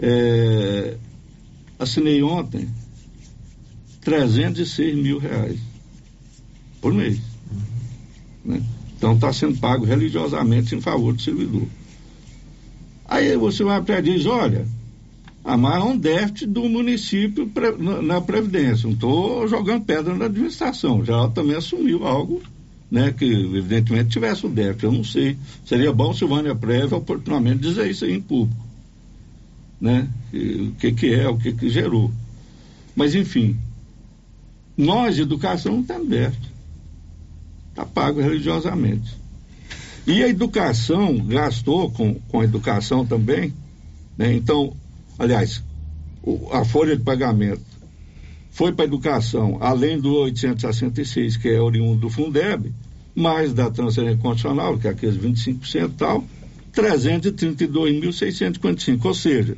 [0.00, 0.96] é,
[1.78, 2.68] assinei ontem
[4.00, 5.58] 306 mil reais
[6.80, 7.20] por mês.
[8.44, 8.62] Né?
[8.96, 11.66] Então está sendo pago religiosamente em favor do servidor.
[13.06, 14.66] Aí você vai para diz, olha,
[15.44, 17.50] amarra um déficit do município
[18.02, 18.86] na Previdência.
[18.86, 21.04] Não estou jogando pedra na administração.
[21.04, 22.42] Geral também assumiu algo
[22.90, 24.84] né, que evidentemente tivesse o déficit.
[24.84, 25.36] Eu não sei.
[25.64, 28.67] Seria bom Silvânia Prévia oportunamente dizer isso aí em público.
[29.80, 30.08] Né?
[30.32, 32.10] o que, que é, o que, que gerou.
[32.96, 33.56] Mas enfim,
[34.76, 36.58] nós de educação não temos déficit
[37.78, 39.16] está pago religiosamente.
[40.06, 43.52] E a educação gastou com, com a educação também,
[44.16, 44.32] né?
[44.32, 44.72] Então,
[45.18, 45.62] aliás,
[46.22, 47.60] o, a folha de pagamento
[48.50, 52.72] foi para a educação, além do 866, que é oriundo do Fundeb,
[53.14, 56.24] mais da transferência condicional, que é aqueles 25% e tal,
[56.74, 59.56] 332.655, ou seja,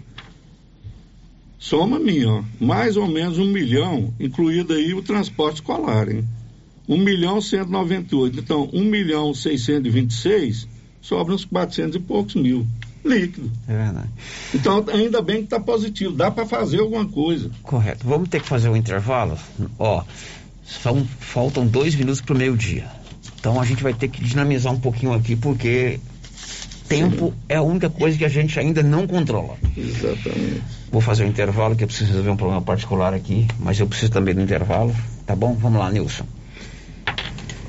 [1.61, 6.26] soma minha, ó, mais ou menos um milhão, incluído aí o transporte escolar, hein?
[6.88, 8.40] 1 milhão 198.
[8.40, 10.66] Então, 1 milhão 626,
[11.00, 12.66] sobra uns 400 e poucos mil.
[13.04, 13.50] Líquido.
[13.68, 14.08] É verdade.
[14.52, 16.12] Então, ainda bem que está positivo.
[16.12, 17.50] Dá para fazer alguma coisa.
[17.62, 18.06] Correto.
[18.06, 19.38] Vamos ter que fazer um intervalo?
[19.78, 20.02] Ó,
[20.64, 22.88] são, faltam dois minutos para o meio-dia.
[23.38, 26.00] Então, a gente vai ter que dinamizar um pouquinho aqui, porque
[26.88, 27.34] tempo Sim.
[27.48, 29.56] é a única coisa que a gente ainda não controla.
[29.76, 30.80] Exatamente.
[30.91, 34.11] Vou fazer um intervalo, que eu preciso resolver um problema particular aqui, mas eu preciso
[34.11, 34.95] também do intervalo.
[35.24, 35.55] Tá bom?
[35.55, 36.24] Vamos lá, Nilson.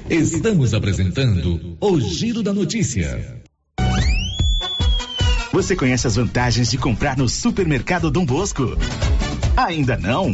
[0.09, 3.41] Estamos apresentando o Giro da Notícia.
[5.53, 8.77] Você conhece as vantagens de comprar no Supermercado Dom Bosco?
[9.55, 10.33] Ainda não?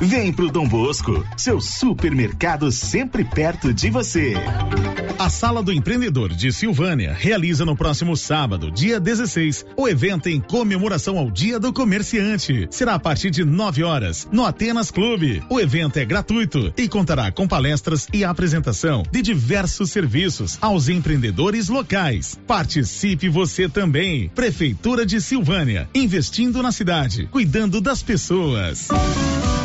[0.00, 4.34] Vem pro Dom Bosco, seu supermercado sempre perto de você.
[5.18, 10.38] A Sala do Empreendedor de Silvânia realiza no próximo sábado, dia 16, o evento em
[10.38, 12.68] comemoração ao Dia do Comerciante.
[12.70, 15.42] Será a partir de 9 horas, no Atenas Clube.
[15.48, 21.70] O evento é gratuito e contará com palestras e apresentação de diversos serviços aos empreendedores
[21.70, 22.38] locais.
[22.46, 24.28] Participe você também.
[24.28, 28.88] Prefeitura de Silvânia, investindo na cidade, cuidando das pessoas.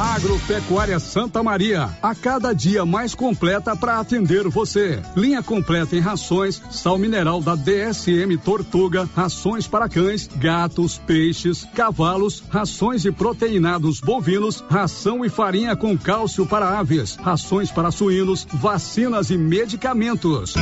[0.01, 4.99] Agropecuária Santa Maria, a cada dia mais completa para atender você.
[5.15, 12.43] Linha completa em rações, sal mineral da DSM Tortuga, rações para cães, gatos, peixes, cavalos,
[12.49, 19.29] rações e proteinados bovinos, ração e farinha com cálcio para aves, rações para suínos, vacinas
[19.29, 20.55] e medicamentos.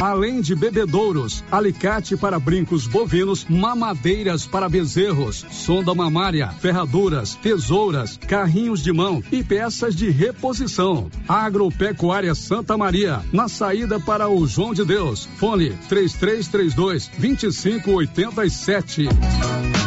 [0.00, 8.16] Além de bebedouros, alicate para brincos bovinos, mamadeiras para bezerros, sonda mamária, ferraduras, tesouras,
[8.48, 11.10] carrinhos de mão e peças de reposição.
[11.28, 15.28] Agropecuária Santa Maria, na saída para o João de Deus.
[15.36, 19.08] Fone 3332 2587.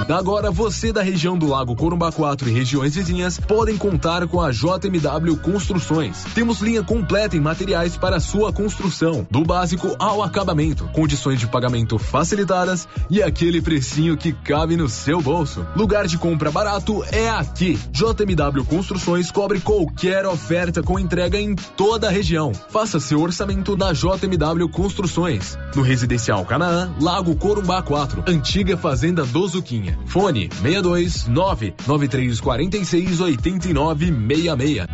[0.09, 4.51] Agora você da região do Lago Corumbá 4 e regiões vizinhas podem contar com a
[4.51, 6.25] JMW Construções.
[6.35, 11.97] Temos linha completa em materiais para sua construção, do básico ao acabamento, condições de pagamento
[11.97, 15.65] facilitadas e aquele precinho que cabe no seu bolso.
[15.75, 17.79] Lugar de compra barato é aqui.
[17.91, 22.51] JMW Construções cobre qualquer oferta com entrega em toda a região.
[22.53, 25.57] Faça seu orçamento na JMW Construções.
[25.73, 29.97] No Residencial Canaã, Lago Corumbá 4, Antiga Fazenda do Zuquinha.
[30.05, 34.85] Fone 62 99346 8966.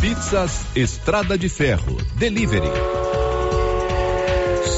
[0.00, 1.96] Pizzas Estrada de Ferro.
[2.16, 2.70] Delivery.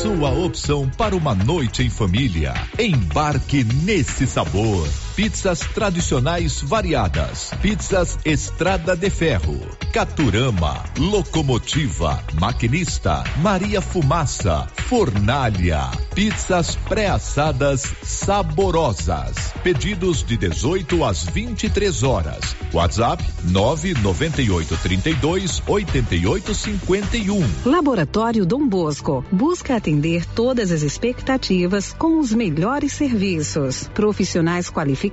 [0.03, 2.55] Sua opção para uma noite em família.
[2.79, 4.87] Embarque nesse sabor.
[5.17, 7.53] Pizzas tradicionais variadas.
[7.63, 9.61] Pizzas Estrada de Ferro.
[9.93, 10.83] Caturama.
[10.99, 12.21] Locomotiva.
[12.41, 13.23] Maquinista.
[13.37, 14.67] Maria Fumaça.
[14.89, 15.89] Fornalha.
[16.17, 19.53] Pizzas pré-assadas saborosas.
[19.63, 22.57] Pedidos de 18 às 23 horas.
[22.73, 27.49] WhatsApp 998 32 88 51.
[27.65, 33.89] Laboratório Dom Bosco busca atender todas as expectativas com os melhores serviços.
[33.95, 35.04] Profissionais qualificados,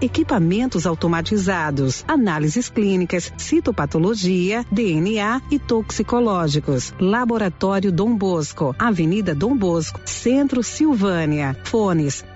[0.00, 6.94] equipamentos automatizados, análises clínicas, citopatologia, DNA e toxicológicos.
[6.98, 11.56] Laboratório Dom Bosco, Avenida Dom Bosco, Centro Silvânia.
[11.64, 12.24] Fones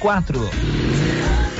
[0.00, 1.59] Se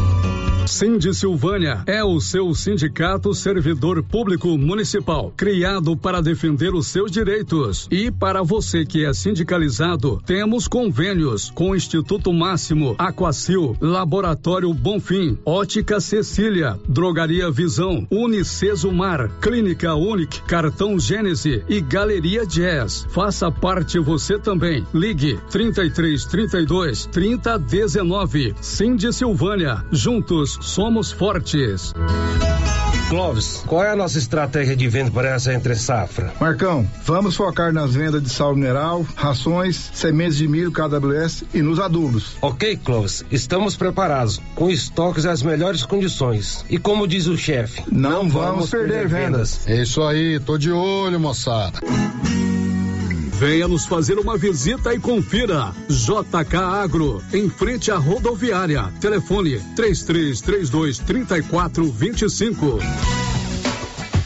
[0.71, 7.89] Cindy Silvânia é o seu sindicato servidor público municipal, criado para defender os seus direitos.
[7.91, 15.37] E para você que é sindicalizado, temos convênios com o Instituto Máximo, Aquacil, Laboratório Bonfim,
[15.45, 23.05] Ótica Cecília, Drogaria Visão, Unicesumar, Clínica Unic, Cartão Gênese e Galeria Jazz.
[23.09, 24.87] Faça parte você também.
[24.93, 28.55] Ligue 33 32 30 19.
[28.61, 29.83] Cindy Silvânia.
[29.91, 31.93] Juntos somos fortes.
[33.09, 36.31] Clóvis, qual é a nossa estratégia de venda para essa entre safra?
[36.39, 41.77] Marcão, vamos focar nas vendas de sal mineral, rações, sementes de milho KWS e nos
[41.77, 42.37] adubos.
[42.41, 46.65] Ok, Clóvis, estamos preparados, com estoques às melhores condições.
[46.69, 49.57] E como diz o chefe, não, não, vamos, vamos perder, perder vendas.
[49.65, 49.67] vendas.
[49.67, 51.79] É isso aí, tô de olho, moçada.
[53.41, 55.73] Venha nos fazer uma visita e confira.
[55.89, 58.93] JK Agro, em frente à rodoviária.
[59.01, 62.77] Telefone 3332 3425.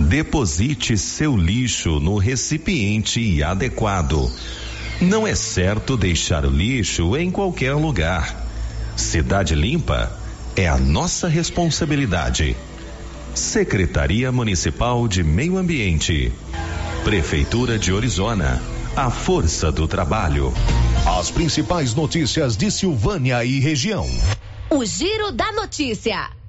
[0.00, 4.32] Deposite seu lixo no recipiente adequado.
[4.98, 8.46] Não é certo deixar o lixo em qualquer lugar.
[8.96, 10.10] Cidade Limpa
[10.56, 12.56] é a nossa responsabilidade.
[13.34, 16.32] Secretaria Municipal de Meio Ambiente.
[17.04, 18.60] Prefeitura de Orizona.
[18.96, 20.52] A força do trabalho.
[21.18, 24.08] As principais notícias de Silvânia e região.
[24.70, 26.39] O Giro da Notícia.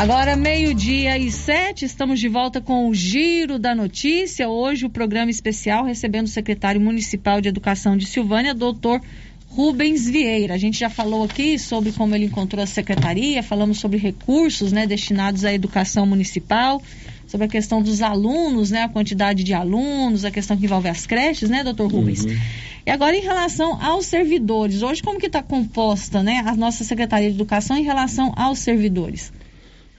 [0.00, 4.48] Agora, meio-dia e sete, estamos de volta com o Giro da Notícia.
[4.48, 9.02] Hoje, o programa especial recebendo o secretário municipal de Educação de Silvânia, doutor
[9.48, 10.54] Rubens Vieira.
[10.54, 14.86] A gente já falou aqui sobre como ele encontrou a secretaria, falamos sobre recursos né,
[14.86, 16.82] destinados à educação municipal,
[17.26, 21.06] sobre a questão dos alunos, né, a quantidade de alunos, a questão que envolve as
[21.06, 22.24] creches, né, doutor Rubens?
[22.24, 22.38] Uhum.
[22.86, 27.28] E agora, em relação aos servidores, hoje como que está composta né, a nossa Secretaria
[27.28, 29.30] de Educação em relação aos servidores?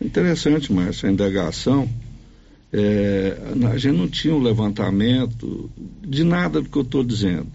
[0.02, 1.88] Interessante, Márcio, a indagação.
[2.74, 3.38] É,
[3.72, 5.70] a gente não tinha um levantamento
[6.02, 7.52] de nada do que eu estou dizendo.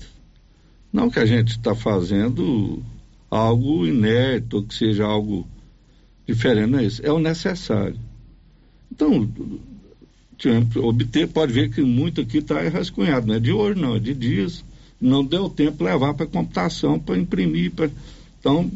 [0.93, 2.83] Não que a gente está fazendo
[3.31, 5.47] algo inédito, que seja algo
[6.27, 7.05] diferente, não é isso.
[7.05, 7.99] É o necessário.
[8.93, 9.29] Então,
[10.77, 14.15] obter, pode ver que muito aqui está rascunhado, não é de hoje, não, é de
[14.15, 14.65] dias.
[15.01, 17.73] Não deu tempo levar para computação, para imprimir.
[17.73, 17.91] Pra...
[18.39, 18.71] Então,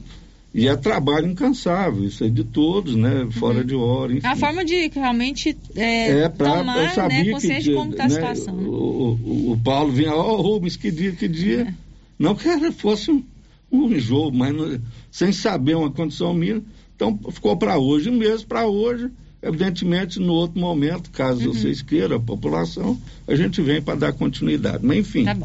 [0.53, 3.29] e é trabalho incansável, isso é de todos, né?
[3.31, 3.65] Fora uhum.
[3.65, 4.13] de hora.
[4.15, 4.27] Enfim.
[4.27, 8.57] A forma de realmente é, é pra, tomar né, consciência de como está a situação.
[8.57, 8.69] Né?
[8.69, 11.63] O, o, o, Paulo vinha, ó, oh, Rubens, que dia, que dia.
[11.63, 11.75] É.
[12.19, 13.23] Não que era, fosse um,
[13.71, 14.81] um jogo, mas não,
[15.11, 16.65] sem saber uma condição mínima.
[16.97, 19.09] Então ficou para hoje mesmo, para hoje.
[19.43, 21.55] Evidentemente, no outro momento, caso uhum.
[21.55, 24.85] vocês queiram, a população, a gente vem para dar continuidade.
[24.85, 25.25] Mas enfim.
[25.25, 25.37] Tá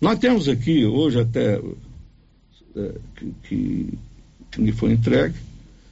[0.00, 1.60] nós temos aqui, hoje até,
[2.76, 3.98] é, que, que
[4.60, 5.36] me foi entregue,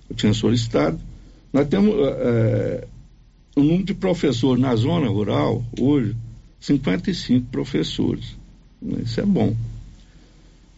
[0.08, 0.98] eu tinha solicitado.
[1.52, 2.86] Nós temos é,
[3.56, 6.16] um número de professores na zona rural, hoje,
[6.60, 8.36] 55 professores.
[9.02, 9.54] Isso é bom.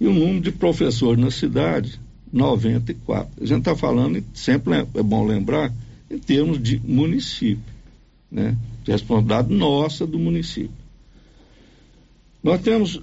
[0.00, 2.00] E o número de professores na cidade,
[2.32, 3.28] 94.
[3.40, 5.72] A gente está falando, sempre é bom lembrar,
[6.10, 7.72] em termos de município,
[8.30, 8.56] né?
[8.84, 10.70] De responsabilidade nossa do município.
[12.42, 13.00] Nós temos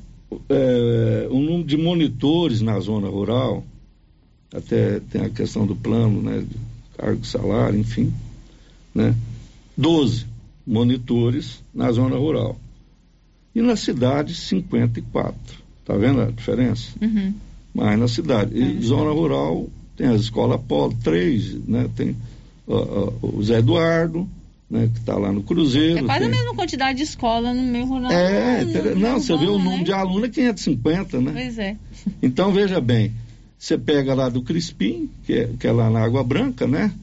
[0.50, 3.64] é, um número de monitores na zona rural,
[4.54, 6.56] até tem a questão do plano, né, de
[6.98, 8.14] cargo, salário, enfim,
[8.94, 9.16] né,
[9.78, 10.26] 12
[10.66, 12.58] monitores na zona rural.
[13.56, 15.36] E na cidade, 54.
[15.84, 16.92] Tá vendo a diferença?
[17.02, 17.34] Uhum.
[17.74, 18.56] mais na cidade.
[18.56, 18.82] E é.
[18.82, 19.68] zona rural
[19.98, 21.90] tem as escolas Polo, três, né?
[21.96, 22.16] Tem
[22.68, 24.30] o Zé Eduardo,
[24.70, 24.90] né?
[24.94, 26.00] Que está lá no Cruzeiro.
[26.00, 26.28] É quase tem...
[26.28, 28.12] a mesma quantidade de escola no meio rural.
[28.12, 29.84] É, no, no, não, você vê o número né?
[29.84, 31.32] de alunos é 550, né?
[31.34, 31.76] Pois é.
[32.22, 33.12] Então, veja bem,
[33.60, 36.96] você pega lá do Crispim, que é, que é lá na Água Branca, né?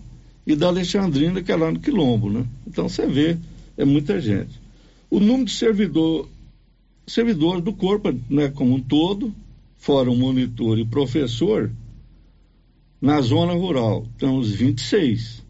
[0.47, 2.47] E da Alexandrina, que é lá no Quilombo, né?
[2.67, 3.37] Então, você vê,
[3.77, 4.59] é muita gente.
[5.11, 6.27] O número de servidor,
[7.07, 9.35] servidores do corpo, né, como um todo,
[9.77, 11.71] fora o monitor e professor,
[13.03, 15.45] na zona rural, temos 26.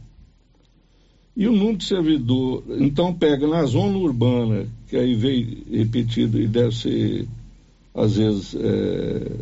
[1.37, 6.47] E o número de servidor, então pega na zona urbana, que aí veio repetido e
[6.47, 7.29] deve ser,
[7.95, 9.33] às vezes, é,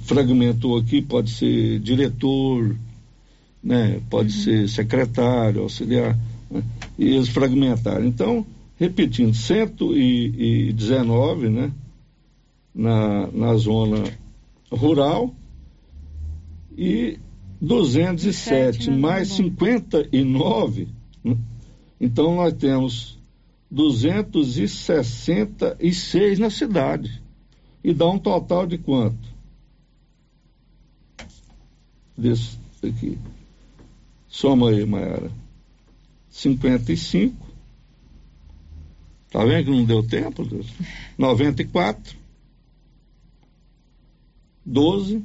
[0.00, 2.74] fragmentou aqui, pode ser diretor,
[3.62, 4.00] né?
[4.10, 4.42] pode uhum.
[4.42, 6.18] ser secretário, auxiliar,
[6.50, 6.64] né?
[6.98, 8.04] e eles fragmentaram.
[8.06, 8.44] Então,
[8.78, 11.70] repetindo, 119 né?
[12.74, 14.02] na, na zona
[14.70, 15.34] rural
[16.76, 17.18] e
[17.60, 20.88] 207 né, mais 59, né?
[22.00, 23.18] Então nós temos
[23.70, 27.20] 266 na cidade.
[27.84, 29.32] E dá um total de quanto?
[32.16, 33.18] desse aqui.
[34.28, 35.30] Soma aí, Mayara.
[36.30, 37.46] 55.
[39.30, 40.66] Tá vendo que não deu tempo, Deus?
[41.18, 42.16] 94.
[44.64, 45.24] 12.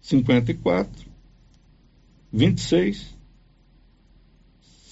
[0.00, 1.06] 54.
[2.32, 3.15] 26.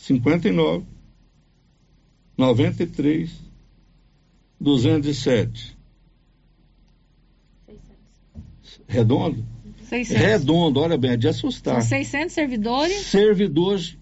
[0.04, 0.84] 59.
[2.36, 3.30] 93.
[4.60, 5.76] 207.
[8.86, 9.44] Redondo?
[9.88, 10.22] 600.
[10.22, 11.80] Redondo, olha bem, é de assustar.
[11.80, 12.96] São 600 servidores?
[13.06, 13.96] Servidores,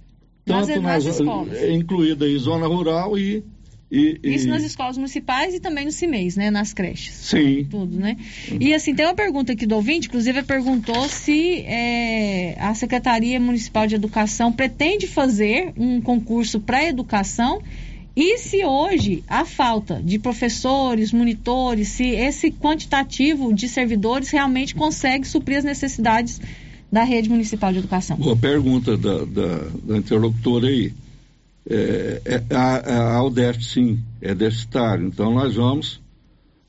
[0.45, 1.55] tanto nas, nas escolas.
[1.55, 3.45] É, incluída aí zona rural e,
[3.93, 4.49] e, Isso e...
[4.49, 6.51] nas escolas municipais e também no CIMEIs, né?
[6.51, 7.15] Nas creches.
[7.15, 7.67] Sim.
[7.71, 8.17] Tudo, né?
[8.59, 13.87] E assim, tem uma pergunta aqui do ouvinte, inclusive perguntou se é, a Secretaria Municipal
[13.87, 17.61] de Educação pretende fazer um concurso para educação
[18.17, 25.27] e se hoje a falta de professores, monitores, se esse quantitativo de servidores realmente consegue
[25.27, 26.41] suprir as necessidades
[26.91, 28.17] da rede municipal de educação?
[28.17, 30.93] Boa pergunta da, da, da interlocutora aí.
[31.69, 35.07] É, é, a, a UDESC, sim, é deficitário.
[35.07, 36.01] Então, nós vamos,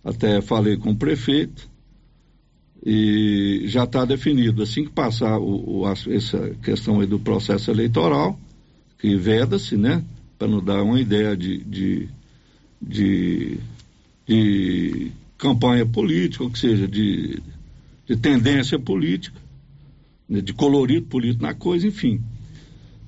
[0.03, 1.67] até falei com o prefeito,
[2.85, 4.61] e já está definido.
[4.61, 8.37] Assim que passar o, o, essa questão aí do processo eleitoral,
[8.99, 10.03] que veda-se, né?
[10.43, 12.09] para nos dar uma ideia de, de,
[12.81, 13.57] de,
[14.27, 17.41] de campanha política, ou que seja, de,
[18.05, 19.39] de tendência política,
[20.27, 22.21] né, de colorido político na coisa, enfim.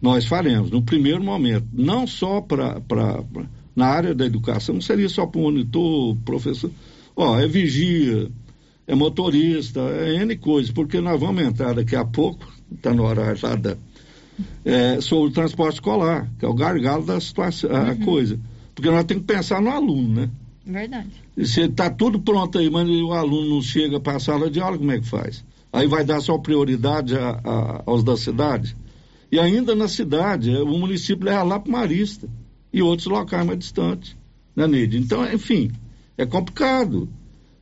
[0.06, 2.80] Nós faremos, no primeiro momento, não só para
[3.76, 6.70] na área da educação, não seria só para o monitor, professor.
[7.16, 8.30] Ó, é vigia,
[8.86, 13.36] é motorista, é N coisas, porque nós vamos entrar daqui a pouco, está no horário
[13.36, 13.76] já da
[14.64, 17.90] é, sobre o transporte escolar, que é o gargalo da situação, uhum.
[17.90, 18.40] a coisa.
[18.76, 20.30] Porque nós temos que pensar no aluno, né?
[20.64, 21.10] Verdade.
[21.44, 24.78] Se está tudo pronto aí, mas o aluno não chega para a sala de aula,
[24.78, 25.44] como é que faz?
[25.74, 28.78] Aí vai dar só prioridade a, a, aos da cidade?
[29.32, 32.28] E ainda na cidade, é, o município leva lá para Marista
[32.72, 34.16] e outros locais mais distantes,
[34.56, 34.98] né, Neide?
[34.98, 35.72] Então, enfim,
[36.18, 37.10] é complicado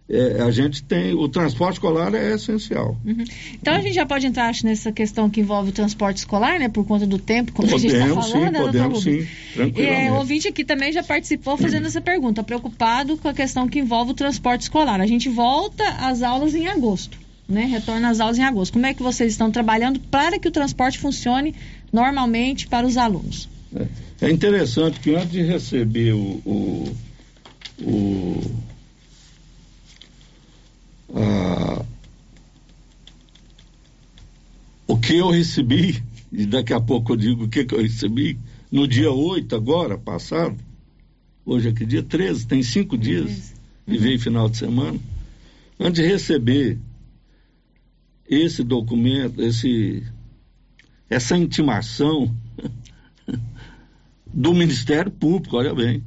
[0.09, 2.97] é, a gente tem o transporte escolar é essencial.
[3.05, 3.23] Uhum.
[3.53, 6.67] Então a gente já pode entrar acho, nessa questão que envolve o transporte escolar, né?
[6.67, 10.07] Por conta do tempo, como podemos, a gente está falando, sim, né, podemos, sim, tranquilamente.
[10.07, 13.79] É, o ouvinte aqui também já participou fazendo essa pergunta, preocupado com a questão que
[13.79, 14.99] envolve o transporte escolar.
[14.99, 17.17] A gente volta às aulas em agosto,
[17.47, 17.65] né?
[17.65, 18.73] Retorna às aulas em agosto.
[18.73, 21.55] Como é que vocês estão trabalhando para que o transporte funcione
[21.91, 23.49] normalmente para os alunos?
[23.75, 26.95] É, é interessante que antes de receber o, o,
[27.81, 28.63] o
[31.15, 31.85] ah,
[34.87, 36.01] o que eu recebi,
[36.31, 38.37] e daqui a pouco eu digo o que, que eu recebi,
[38.71, 40.57] no dia 8 agora, passado,
[41.45, 43.53] hoje é que dia 13, tem cinco dias,
[43.87, 43.93] uhum.
[43.93, 44.99] e veio final de semana,
[45.79, 46.79] antes de receber
[48.33, 50.03] esse documento, esse,
[51.09, 52.35] essa intimação
[54.33, 56.03] do Ministério Público, olha bem,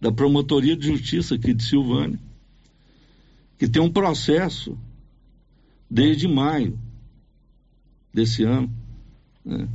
[0.00, 2.18] da Promotoria de Justiça aqui de Silvânia,
[3.58, 4.76] que tem um processo
[5.90, 6.78] desde maio
[8.12, 8.70] desse ano
[9.44, 9.68] né,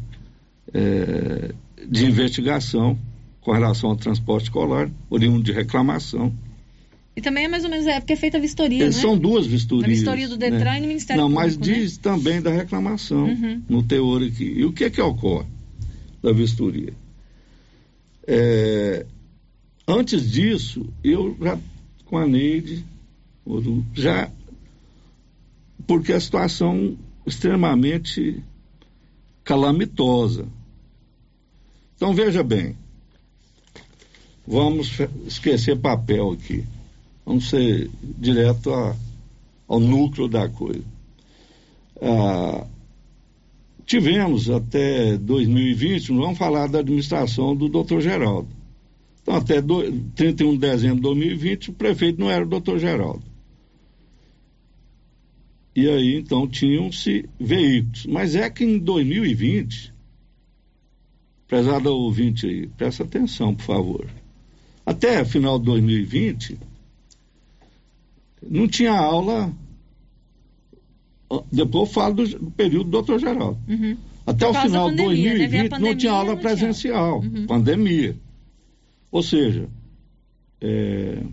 [0.73, 1.53] é,
[1.87, 2.97] de investigação
[3.39, 6.33] com relação ao transporte escolar, oriundo de reclamação.
[7.15, 9.01] E também é mais ou menos a época que é feita a vistoria, Eles né?
[9.01, 9.85] São duas vistorias.
[9.85, 10.77] A vistoria do Detran né?
[10.77, 13.61] e do Ministério Não, Público, mas diz também da reclamação Uhum.
[13.67, 14.45] no teor aqui.
[14.45, 15.47] E o que é que ocorre
[16.23, 16.93] da vistoria?
[18.25, 19.05] É,
[19.85, 21.59] antes disso, eu já,
[22.05, 22.85] com a Neide,
[23.93, 24.31] já,
[25.85, 28.41] porque a situação extremamente
[29.43, 30.45] calamitosa.
[31.97, 32.75] Então, veja bem,
[34.47, 34.97] vamos
[35.27, 36.63] esquecer papel aqui.
[37.31, 38.93] Vamos ser direto a-
[39.65, 40.83] ao núcleo da coisa.
[42.01, 42.67] Ah,
[43.85, 48.49] tivemos até 2020, não vamos falar da administração do doutor Geraldo.
[49.21, 49.81] Então, até do,
[50.13, 53.23] 31 de dezembro de 2020, o prefeito não era o doutor Geraldo.
[55.73, 58.07] E aí, então, tinham-se veículos.
[58.07, 59.93] Mas é que em 2020,
[61.47, 64.05] prezado ouvinte aí, presta atenção, por favor.
[64.85, 66.57] Até final de 2020,
[68.49, 69.51] não tinha aula.
[71.51, 73.57] Depois eu falo do, do período do doutor Geraldo.
[73.67, 73.97] Uhum.
[74.25, 75.47] Até o final de pandemia, né?
[75.47, 76.41] Veio a 2020 não tinha aula não tinha.
[76.49, 77.45] presencial, Uhum.
[77.47, 78.17] pandemia.
[79.11, 79.67] Ou seja,
[80.59, 81.23] é,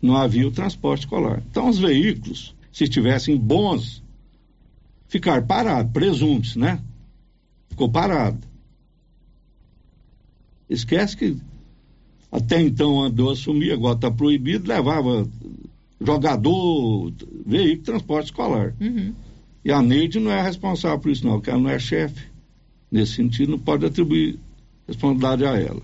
[0.00, 1.42] não havia o transporte escolar.
[1.50, 4.02] Então, os veículos, se estivessem bons,
[5.08, 6.80] ficar parado, presuntos, né?
[7.68, 8.38] Ficou parado.
[10.68, 11.36] Esquece que
[12.30, 15.28] até então andou a assumir, agora está proibido, levava
[16.00, 17.12] jogador,
[17.44, 18.74] veículo, transporte escolar.
[18.80, 19.14] Uhum.
[19.64, 22.26] E a Neide não é responsável por isso, não, porque ela não é chefe.
[22.90, 24.38] Nesse sentido, não pode atribuir
[24.86, 25.82] responsabilidade a ela.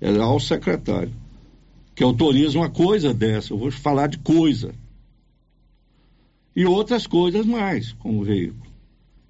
[0.00, 1.12] É ao secretário,
[1.94, 3.52] que autoriza uma coisa dessa.
[3.52, 4.74] Eu vou falar de coisa.
[6.54, 8.66] E outras coisas mais, como veículo.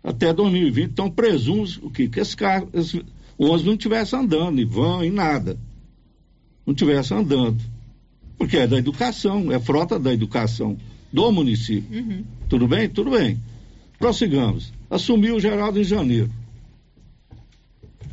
[0.03, 2.09] Até 2020, então presumo o quê?
[2.09, 3.05] que esse carro, esse
[3.37, 5.59] ônibus não estivesse andando, e vão, e nada.
[6.65, 7.62] Não estivesse andando.
[8.39, 10.78] Porque é da educação, é frota da educação
[11.12, 11.98] do município.
[11.98, 12.24] Uhum.
[12.48, 12.89] Tudo bem?
[12.89, 13.39] Tudo bem.
[13.98, 14.73] Prossigamos.
[14.89, 16.31] Assumiu o Geraldo em janeiro.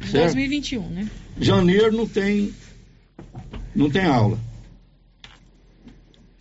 [0.01, 0.33] Certo?
[0.33, 1.09] 2021, né?
[1.39, 2.51] Janeiro não tem
[3.75, 4.39] não tem aula.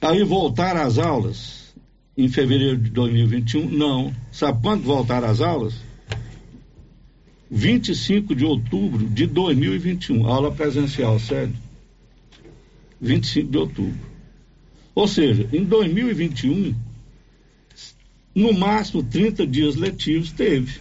[0.00, 1.74] Aí voltar às aulas
[2.16, 4.14] em fevereiro de 2021, não.
[4.30, 5.74] Sabe quando voltar às aulas?
[7.50, 11.54] 25 de outubro de 2021, aula presencial, sério.
[13.04, 14.00] 25 de outubro.
[14.94, 16.74] Ou seja, em 2021,
[18.34, 20.80] no máximo 30 dias letivos teve.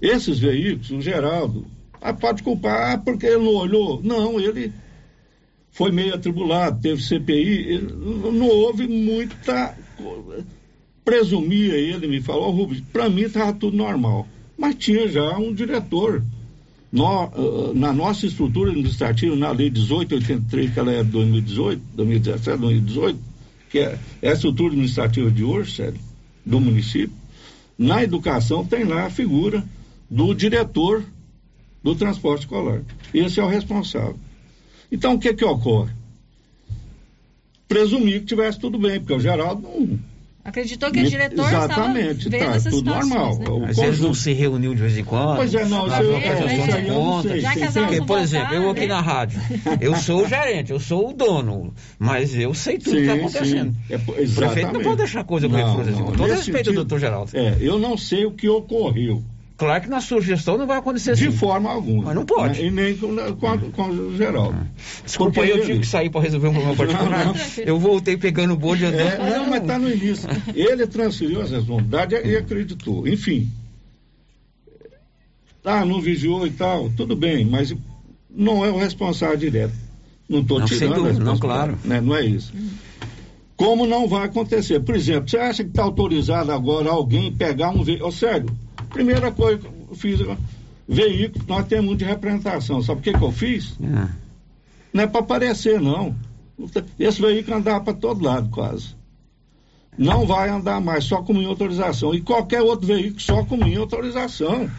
[0.00, 1.66] Esses veículos, o Geraldo,
[2.00, 4.00] ah, pode culpar ah, porque ele não olhou.
[4.02, 4.72] Não, ele
[5.70, 9.76] foi meio atribulado, teve CPI, não houve muita.
[11.04, 14.26] Presumia ele, me falou, Rubens, para mim estava tudo normal.
[14.56, 16.24] Mas tinha já um diretor.
[16.90, 22.58] Nó- ah, na nossa estrutura administrativa, na lei 1883, que ela é de 2018, 2017,
[22.58, 23.18] 2018,
[23.70, 26.00] que é, é a estrutura administrativa de hoje, sério,
[26.44, 27.14] do município,
[27.78, 29.64] na educação tem lá a figura
[30.10, 31.04] do diretor
[31.82, 32.82] do transporte escolar.
[33.12, 34.18] Esse é o responsável.
[34.90, 35.92] Então, o que que ocorre?
[37.68, 39.98] Presumir que tivesse tudo bem, porque o Geraldo não.
[40.44, 43.38] Acreditou que o diretor Exatamente, estava vendo tá, essas tudo normal.
[43.38, 43.44] né?
[43.50, 45.36] O Mas eles não se reuniam de vez em quando?
[45.36, 47.42] Pois é, não, Pra isso eu- é, de contas.
[47.42, 48.86] Já que Porque, por exemplo, eu aqui né?
[48.86, 49.38] na rádio,
[49.80, 53.74] eu sou o gerente, eu sou o dono, mas eu sei tudo que está acontecendo.
[53.90, 56.02] É, o prefeito não pode deixar coisa com flores assim.
[56.02, 57.30] Com todo respeito sentido- doutor Geraldo.
[57.36, 59.22] É, eu não sei o que ocorreu.
[59.58, 61.36] Claro que na sua gestão não vai acontecer De assim.
[61.36, 62.04] forma alguma.
[62.04, 62.60] Mas não pode.
[62.62, 62.68] Né?
[62.68, 64.56] E nem com, com, a- com o Geraldo.
[65.04, 67.26] Desculpa, Porque aí, eu ele- tive que sair para resolver um problema particular.
[67.26, 67.40] Não, não.
[67.66, 68.84] Eu voltei pegando o bonde.
[68.84, 70.28] eu- É, não, mas está no início.
[70.54, 73.06] Ele transferiu as responsabilidades e acreditou.
[73.08, 73.50] Enfim.
[75.64, 77.74] Ah, não vigiou e tal, tudo bem, mas
[78.30, 79.74] não é o responsável direto.
[80.28, 81.78] Não estou Não, sem tirando a dúvida, não, claro.
[81.84, 82.00] Né?
[82.00, 82.52] Não é isso.
[83.56, 84.78] Como não vai acontecer?
[84.80, 88.12] Por exemplo, você acha que está autorizado agora alguém pegar um veículo?
[88.12, 88.48] Sério,
[88.88, 90.20] primeira coisa que eu fiz,
[90.86, 92.82] veículo, nós temos muito de representação.
[92.82, 93.76] Sabe o que, que eu fiz?
[93.80, 94.08] É.
[94.92, 96.16] Não é para aparecer, não.
[96.98, 98.96] Esse veículo andava para todo lado, quase.
[99.96, 102.14] Não vai andar mais, só com minha autorização.
[102.14, 104.70] E qualquer outro veículo, só com minha autorização.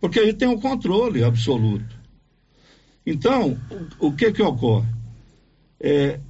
[0.00, 1.98] Porque aí tem um controle absoluto.
[3.04, 3.58] Então,
[3.98, 4.88] o, o que que ocorre?
[5.80, 6.20] É,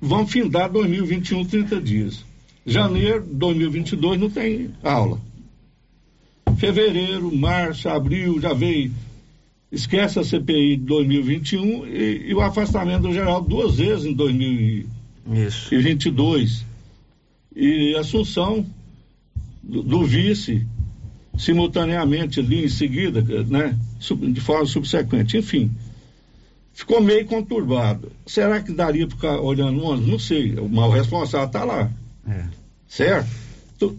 [0.00, 2.24] vão findar 2021 30 dias.
[2.64, 5.20] Janeiro de 2022 não tem aula.
[6.56, 8.92] fevereiro, março, abril, já veio.
[9.70, 16.64] Esquece a CPI de 2021 e, e o afastamento do geral duas vezes em 2022.
[17.54, 18.66] E Assunção
[19.62, 20.66] do, do vice
[21.38, 25.38] simultaneamente ali em seguida, né, de forma subsequente.
[25.38, 25.70] Enfim,
[26.72, 28.10] ficou meio conturbado.
[28.26, 30.08] Será que daria para ficar olhando ônibus?
[30.08, 30.58] Não sei.
[30.58, 31.90] O mal responsável está lá.
[32.28, 32.44] É.
[32.88, 33.28] Certo?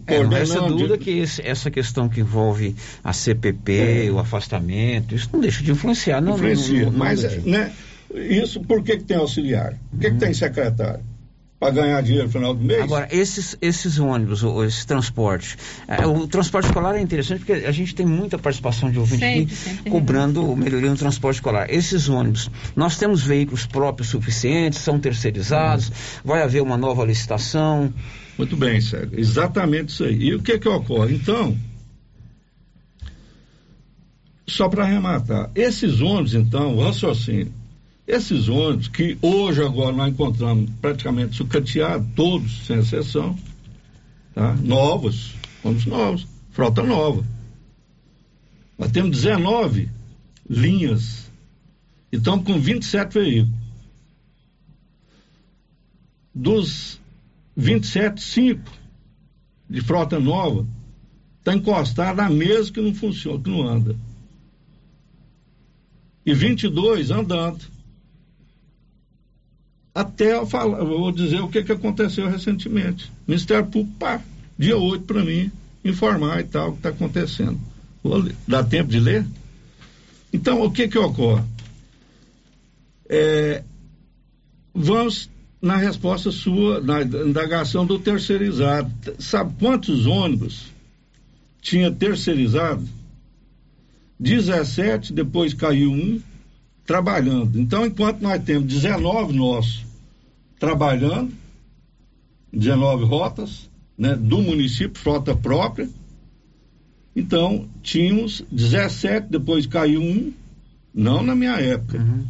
[0.06, 4.10] É, não resta dúvida que esse, essa questão que envolve a CPP, é.
[4.10, 6.20] o afastamento, isso não deixa de influenciar.
[6.22, 7.70] Não, Influencia, não, não, mas né,
[8.14, 9.74] isso por que, que tem auxiliar?
[9.90, 10.14] Por que, uhum.
[10.14, 11.00] que tem secretário?
[11.64, 12.82] Para ganhar dinheiro no final do mês.
[12.82, 15.56] Agora, esses, esses ônibus, ou esse transporte,
[15.88, 19.54] é, o transporte escolar é interessante porque a gente tem muita participação de ouvintes sempre,
[19.54, 21.70] sempre cobrando melhoria no transporte escolar.
[21.70, 25.94] Esses ônibus, nós temos veículos próprios suficientes, são terceirizados, uhum.
[26.24, 27.90] vai haver uma nova licitação.
[28.36, 29.18] Muito bem, Sérgio.
[29.18, 30.22] Exatamente isso aí.
[30.22, 31.14] E o que que ocorre?
[31.14, 31.56] Então,
[34.46, 37.50] só para arrematar, esses ônibus, então, o raciocínio,
[38.06, 43.38] esses ônibus que hoje agora nós encontramos praticamente sucateados, todos, sem exceção,
[44.34, 44.54] tá?
[44.54, 47.24] novos, ônibus novos, frota nova.
[48.78, 49.88] Nós temos 19
[50.48, 51.30] linhas
[52.12, 53.64] e estamos com 27 veículos.
[56.34, 57.00] Dos
[57.56, 58.70] 27, 5
[59.70, 60.66] de frota nova
[61.38, 63.96] está encostado na mesa que não funciona, que não anda.
[66.26, 67.73] E 22 andando
[69.94, 73.12] até eu, falar, vou dizer o que, que aconteceu recentemente.
[73.26, 74.20] Ministério Público, pá,
[74.58, 75.52] dia 8 para mim,
[75.84, 77.60] informar e tal, o que está acontecendo.
[78.46, 79.24] Dá tempo de ler?
[80.32, 81.44] Então, o que que ocorre?
[83.08, 83.62] É,
[84.74, 85.30] vamos
[85.62, 88.90] na resposta sua, na indagação do terceirizado.
[89.18, 90.66] Sabe quantos ônibus
[91.62, 92.86] tinha terceirizado?
[94.18, 96.20] 17, depois caiu um,
[96.86, 97.58] trabalhando.
[97.58, 99.84] Então, enquanto nós temos 19 nossos
[100.58, 101.32] trabalhando,
[102.52, 105.88] 19 rotas, né, do município, frota própria,
[107.14, 110.32] então tínhamos 17, depois caiu um,
[110.94, 111.98] não na minha época.
[111.98, 112.24] Uhum.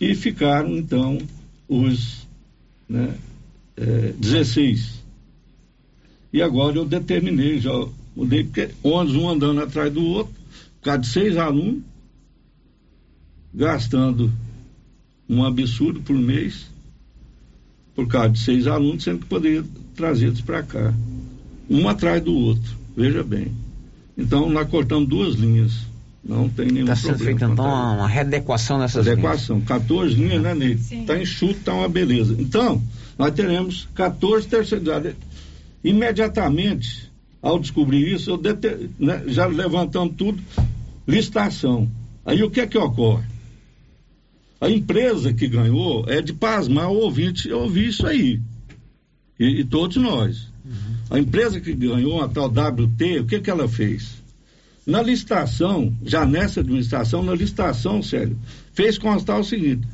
[0.00, 1.18] E ficaram, então,
[1.68, 2.26] os
[2.88, 3.14] né,
[3.76, 5.02] é, 16.
[6.32, 7.72] E agora eu determinei, já
[8.16, 10.34] mudei, porque 11, um andando atrás do outro,
[10.80, 11.82] por causa de seis alunos,
[13.54, 14.32] gastando
[15.28, 16.66] um absurdo por mês,
[17.94, 19.64] por causa de seis alunos, sendo que poderia
[19.94, 20.94] trazê-los para cá,
[21.68, 23.52] um atrás do outro, veja bem.
[24.16, 25.86] Então, nós cortamos duas linhas,
[26.24, 29.68] não tem nenhum Está sendo feita então uma readequação nessas Adequação, linhas.
[29.68, 30.72] 14 linhas, né, Ney?
[30.72, 32.36] Está enxuto, está uma beleza.
[32.38, 32.82] Então,
[33.18, 35.14] nós teremos 14 terceirizados.
[35.82, 37.10] Imediatamente,
[37.40, 40.40] ao descobrir isso, eu deter, né, já levantando tudo,
[41.06, 41.88] licitação.
[42.24, 43.31] Aí o que é que ocorre?
[44.62, 48.40] A empresa que ganhou é de pasmar o ouvinte ouvir isso aí.
[49.36, 50.52] E, e todos nós.
[50.64, 50.94] Uhum.
[51.10, 54.22] A empresa que ganhou a tal WT, o que que ela fez?
[54.86, 58.38] Na licitação, já nessa administração, na licitação, sério,
[58.72, 59.84] fez constar o seguinte: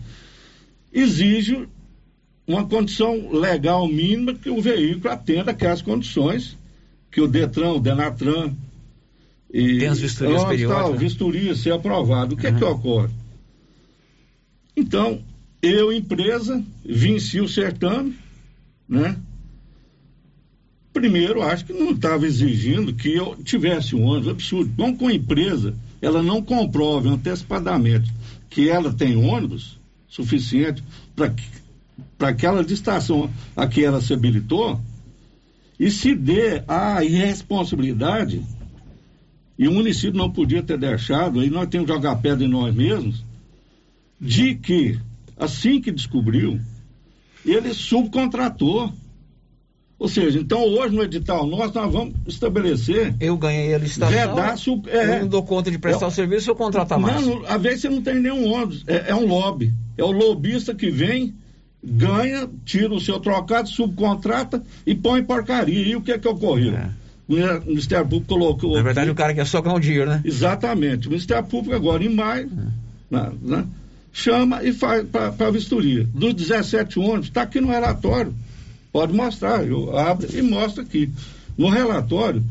[0.92, 1.66] exige
[2.46, 6.58] uma condição legal mínima que o veículo atenda aquelas condições
[7.10, 8.52] que o Detran, o Denatran
[9.50, 10.82] e Tem as vistorias periódicas.
[10.82, 10.98] Tal, né?
[10.98, 12.34] vistoria ser aprovado.
[12.34, 12.54] O que uhum.
[12.54, 13.17] é que ocorre?
[14.78, 15.20] Então,
[15.60, 18.14] eu, empresa, venci o certame,
[18.88, 19.18] né?
[20.92, 24.72] Primeiro, acho que não estava exigindo que eu tivesse um ônibus absurdo.
[24.76, 28.12] Como com a empresa, ela não comprove antecipadamente
[28.48, 30.82] que ela tem ônibus suficiente
[32.16, 34.80] para aquela estação a que ela se habilitou,
[35.78, 38.42] e se dê a irresponsabilidade,
[39.58, 42.74] e o município não podia ter deixado, aí nós temos que jogar pedra em nós
[42.74, 43.24] mesmos,
[44.20, 44.98] de que,
[45.36, 46.60] assim que descobriu,
[47.44, 48.92] ele subcontratou.
[49.98, 53.14] Ou seja, então hoje no edital nós, nós vamos estabelecer.
[53.18, 54.16] Eu ganhei a licitação.
[54.16, 57.26] Vedar, sub, é, eu não dou conta de prestar é, o serviço, eu contrato mais.
[57.26, 58.84] Não, às vezes você não tem nenhum ônibus.
[58.86, 59.72] É, é, um lobby.
[59.96, 61.34] É o lobista que vem,
[61.82, 65.88] ganha, tira o seu trocado, subcontrata e põe porcaria.
[65.88, 66.76] E o que é que ocorreu?
[66.76, 66.90] É.
[67.28, 68.76] O Ministério Público colocou.
[68.76, 70.22] Na verdade, aqui, o cara quer só ganhar o dinheiro, né?
[70.24, 71.08] Exatamente.
[71.08, 72.70] O Ministério Público agora, em maio, é.
[73.10, 73.66] na, na,
[74.12, 76.04] chama e faz para vistoria.
[76.04, 78.34] Dos 17 ônibus, está aqui no relatório.
[78.92, 81.10] Pode mostrar, eu abro e mostro aqui.
[81.56, 82.44] No relatório,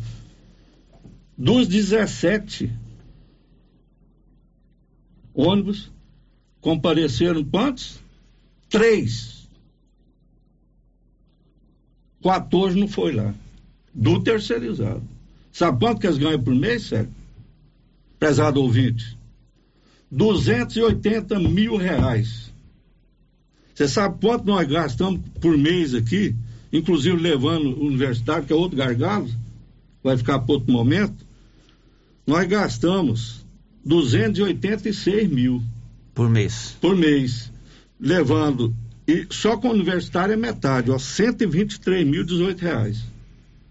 [1.38, 2.72] dos 17
[5.34, 5.92] ônibus,
[6.62, 8.00] compareceram quantos?
[8.70, 9.48] Três.
[12.22, 13.34] 14 não foi lá.
[13.94, 15.04] Do terceirizado.
[15.52, 17.10] Sabe quanto que eles ganham por mês, sério?
[18.20, 19.17] Prezado ouvinte?
[20.12, 22.52] 280 mil reais.
[23.74, 26.36] Você sabe quanto nós gastamos por mês aqui,
[26.74, 29.30] inclusive levando o universitário, que é outro gargalo,
[30.04, 31.26] vai ficar para outro momento?
[32.26, 33.46] Nós gastamos
[33.86, 35.64] 286 mil.
[36.14, 36.76] Por mês.
[36.82, 37.52] Por mês.
[38.00, 38.76] Levando,
[39.08, 43.04] e só com o universitário é metade, ó, 123.018 reais.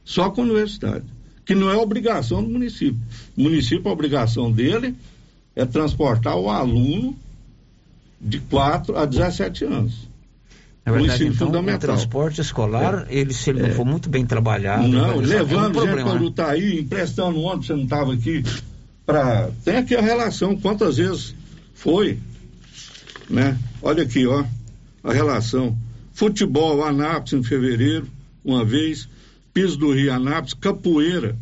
[0.04, 1.04] Só com o universitário.
[1.44, 3.00] Que não é obrigação do município.
[3.36, 4.94] O município, a obrigação dele
[5.56, 7.16] é transportar o aluno
[8.20, 10.06] de 4 a 17 anos.
[10.84, 11.78] Na verdade, então, fundamental.
[11.78, 13.16] o transporte escolar, é.
[13.16, 13.72] ele, se ele não é.
[13.72, 14.86] for muito bem trabalhado...
[14.86, 18.44] Não, levando é um gente para lutar aí, emprestando ônibus, você não estava aqui,
[19.04, 19.50] para...
[19.64, 21.34] Tem aqui a relação, quantas vezes
[21.74, 22.20] foi,
[23.28, 23.58] né?
[23.82, 24.44] Olha aqui, ó,
[25.02, 25.76] a relação.
[26.12, 28.06] Futebol, Anápolis, em fevereiro,
[28.44, 29.08] uma vez,
[29.52, 31.36] piso do Rio, Anápolis, capoeira.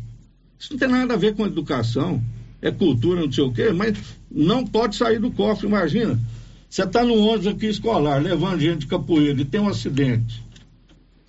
[0.57, 2.19] Isso não tem nada a ver com educação
[2.67, 3.95] é cultura, não sei o quê, mas
[4.29, 6.19] não pode sair do cofre, imagina.
[6.67, 10.43] Você está no ônibus aqui escolar, levando gente de capoeira e tem um acidente.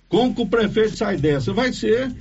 [0.09, 1.53] Como que o prefeito sai dessa?
[1.53, 2.11] Vai ser,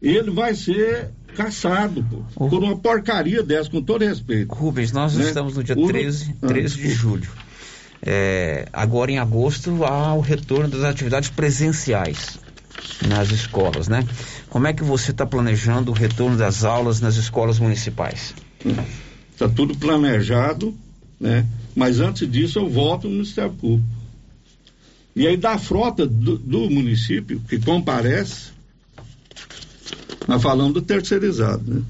[0.00, 2.04] ele vai ser caçado
[2.34, 4.54] pô, por uma porcaria dessa, com todo respeito.
[4.54, 5.24] Rubens, nós né?
[5.26, 5.86] estamos no dia o...
[5.86, 6.82] 13, 13 ah.
[6.82, 7.30] de julho.
[8.04, 12.38] É, agora em agosto há o retorno das atividades presenciais
[13.06, 14.04] nas escolas, né?
[14.48, 18.34] Como é que você está planejando o retorno das aulas nas escolas municipais?
[19.32, 20.74] Está tudo planejado,
[21.18, 21.46] né?
[21.74, 23.88] Mas antes disso eu volto no Ministério Público.
[25.14, 28.50] E aí da frota do, do município que comparece,
[30.26, 31.82] nós falamos do terceirizado, né?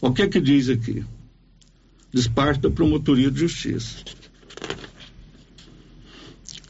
[0.00, 1.04] O que que diz aqui?
[2.12, 3.98] Despacho da Promotoria de Justiça.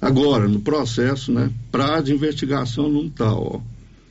[0.00, 1.50] Agora, no processo, né?
[1.70, 3.60] Prazo de investigação não está, ó.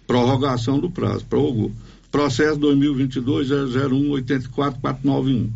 [0.07, 1.71] Prorrogação do prazo, prorrogou.
[2.11, 5.51] Processo 2022-001-84491.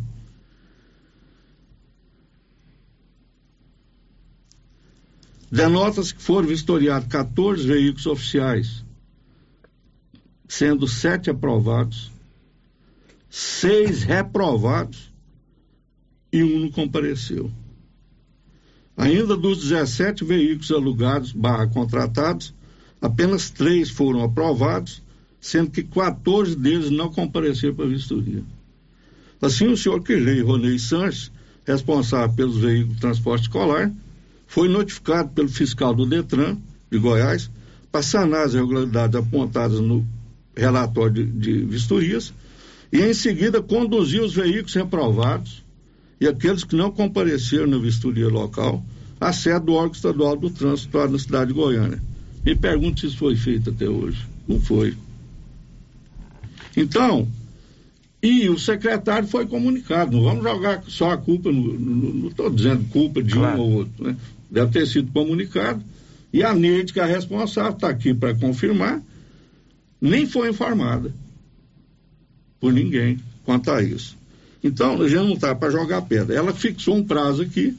[5.50, 8.84] Denota-se que foram vistoriados 14 veículos oficiais,
[10.48, 12.10] sendo sete aprovados,
[13.30, 15.12] seis reprovados
[16.32, 17.52] e um não compareceu.
[18.96, 22.52] Ainda dos 17 veículos alugados barra contratados,
[23.00, 25.03] apenas três foram aprovados
[25.44, 28.42] sendo que 14 deles não compareceram para a vistoria.
[29.42, 31.30] Assim, o senhor Kirley Ronei Sanches,
[31.66, 33.92] responsável pelos veículos de transporte escolar,
[34.46, 36.56] foi notificado pelo fiscal do Detran
[36.90, 37.50] de Goiás
[37.92, 40.02] para sanar as irregularidades apontadas no
[40.56, 42.32] relatório de, de vistorias
[42.90, 45.62] e, em seguida, conduziu os veículos reprovados
[46.18, 48.82] e aqueles que não compareceram na vistoria local
[49.20, 52.02] à sede do órgão estadual do trânsito na cidade de Goiânia.
[52.42, 54.24] Me pergunto se isso foi feito até hoje.
[54.48, 54.94] Não foi.
[56.76, 57.28] Então,
[58.22, 60.16] e o secretário foi comunicado.
[60.16, 63.58] Não vamos jogar só a culpa, não estou dizendo culpa de claro.
[63.58, 64.16] um ou outro, né?
[64.50, 65.82] Deve ter sido comunicado.
[66.32, 69.02] E a Neide, que é a responsável, está aqui para confirmar,
[70.00, 71.14] nem foi informada
[72.58, 74.16] por ninguém quanto a isso.
[74.62, 76.34] Então, a gente não está para jogar pedra.
[76.34, 77.76] Ela fixou um prazo aqui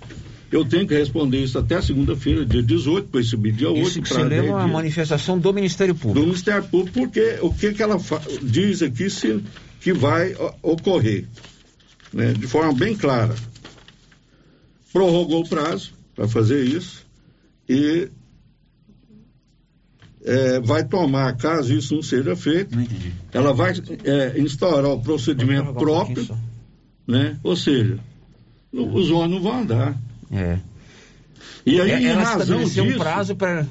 [0.51, 3.87] eu tenho que responder isso até segunda-feira, dia 18, depois subir dia 8.
[3.87, 6.19] Isso que se leva uma manifestação do Ministério Público.
[6.19, 7.97] Do Ministério Público, porque o que, que ela
[8.41, 9.43] diz aqui se,
[9.81, 11.25] que vai ocorrer,
[12.13, 13.35] né, de forma bem clara.
[14.93, 17.05] Prorrogou o prazo para fazer isso
[17.67, 18.09] e
[20.23, 22.87] é, vai tomar, caso isso não seja feito, não
[23.33, 23.73] ela vai
[24.03, 26.27] é, instaurar o procedimento próprio,
[27.07, 27.37] um né?
[27.43, 27.99] ou seja,
[28.71, 30.04] os ônibus não vão andar.
[30.31, 30.59] É.
[31.65, 32.83] E aí, é, em razão disso.
[32.83, 33.67] um prazo para.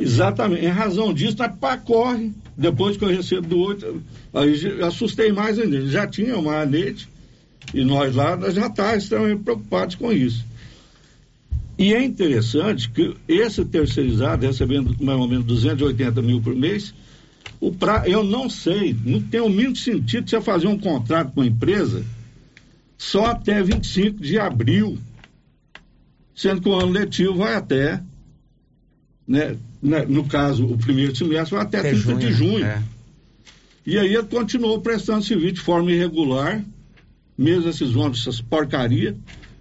[0.00, 2.32] Exatamente, em razão disso, tá, pá, corre.
[2.56, 4.02] Depois que eu recebo do outro,
[4.32, 5.86] aí assustei mais ainda.
[5.86, 7.08] Já tinha uma anete
[7.74, 10.44] e nós lá nós já estávamos tá extremamente preocupados com isso.
[11.78, 16.92] E é interessante que esse terceirizado, recebendo mais ou menos 280 mil por mês,
[17.60, 21.42] o pra, eu não sei, não tem o mínimo sentido você fazer um contrato com
[21.42, 22.04] a empresa
[22.96, 24.98] só até 25 de abril
[26.38, 28.00] sendo que o ano letivo vai até,
[29.26, 32.64] né, né no caso, o primeiro semestre vai até, até 30 junho, de junho.
[32.64, 32.80] É.
[33.84, 36.64] E aí ele continuou prestando serviço de forma irregular,
[37.36, 39.16] mesmo esses ônibus, essas porcarias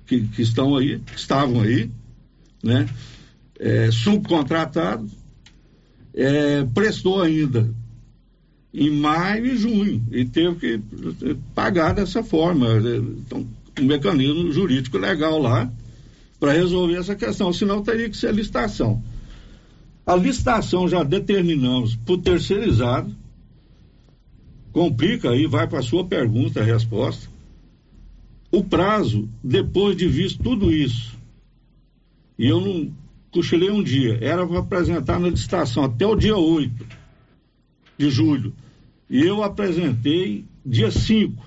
[0.05, 1.89] que, que estão aí, que estavam aí,
[2.63, 2.87] né?
[3.59, 5.09] É, subcontratado,
[6.13, 7.73] é, prestou ainda
[8.71, 12.67] em maio e junho e teve que pagar dessa forma.
[13.25, 13.47] Então,
[13.79, 15.71] um mecanismo jurídico legal lá
[16.39, 19.03] para resolver essa questão, senão teria que ser licitação.
[20.05, 23.13] A licitação já determinamos por terceirizado,
[24.71, 27.29] complica aí, vai para a sua pergunta, a resposta.
[28.51, 31.17] O prazo, depois de visto tudo isso,
[32.39, 32.93] e eu não
[33.31, 36.85] cochilei um dia, era para apresentar na licitação até o dia 8
[37.97, 38.53] de julho.
[39.09, 41.45] E eu apresentei dia 5.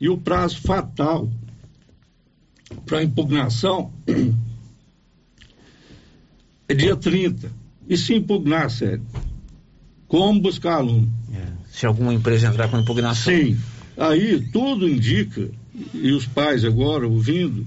[0.00, 1.28] E o prazo fatal
[2.86, 3.92] para impugnação
[6.68, 7.50] é dia 30.
[7.88, 9.02] E se impugnar, sério?
[10.06, 11.10] Como buscar aluno?
[11.32, 11.46] É.
[11.70, 13.32] Se alguma empresa entrar com impugnação.
[13.32, 13.58] Sim.
[13.96, 15.50] Aí tudo indica,
[15.92, 17.66] e os pais agora ouvindo,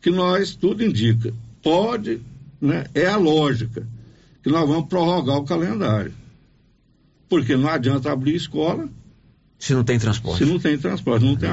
[0.00, 1.32] que nós, tudo indica,
[1.62, 2.20] pode,
[2.60, 3.86] né, é a lógica,
[4.42, 6.12] que nós vamos prorrogar o calendário.
[7.28, 8.88] Porque não adianta abrir escola.
[9.58, 10.44] Se não tem transporte.
[10.44, 11.48] Se não tem transporte, não tem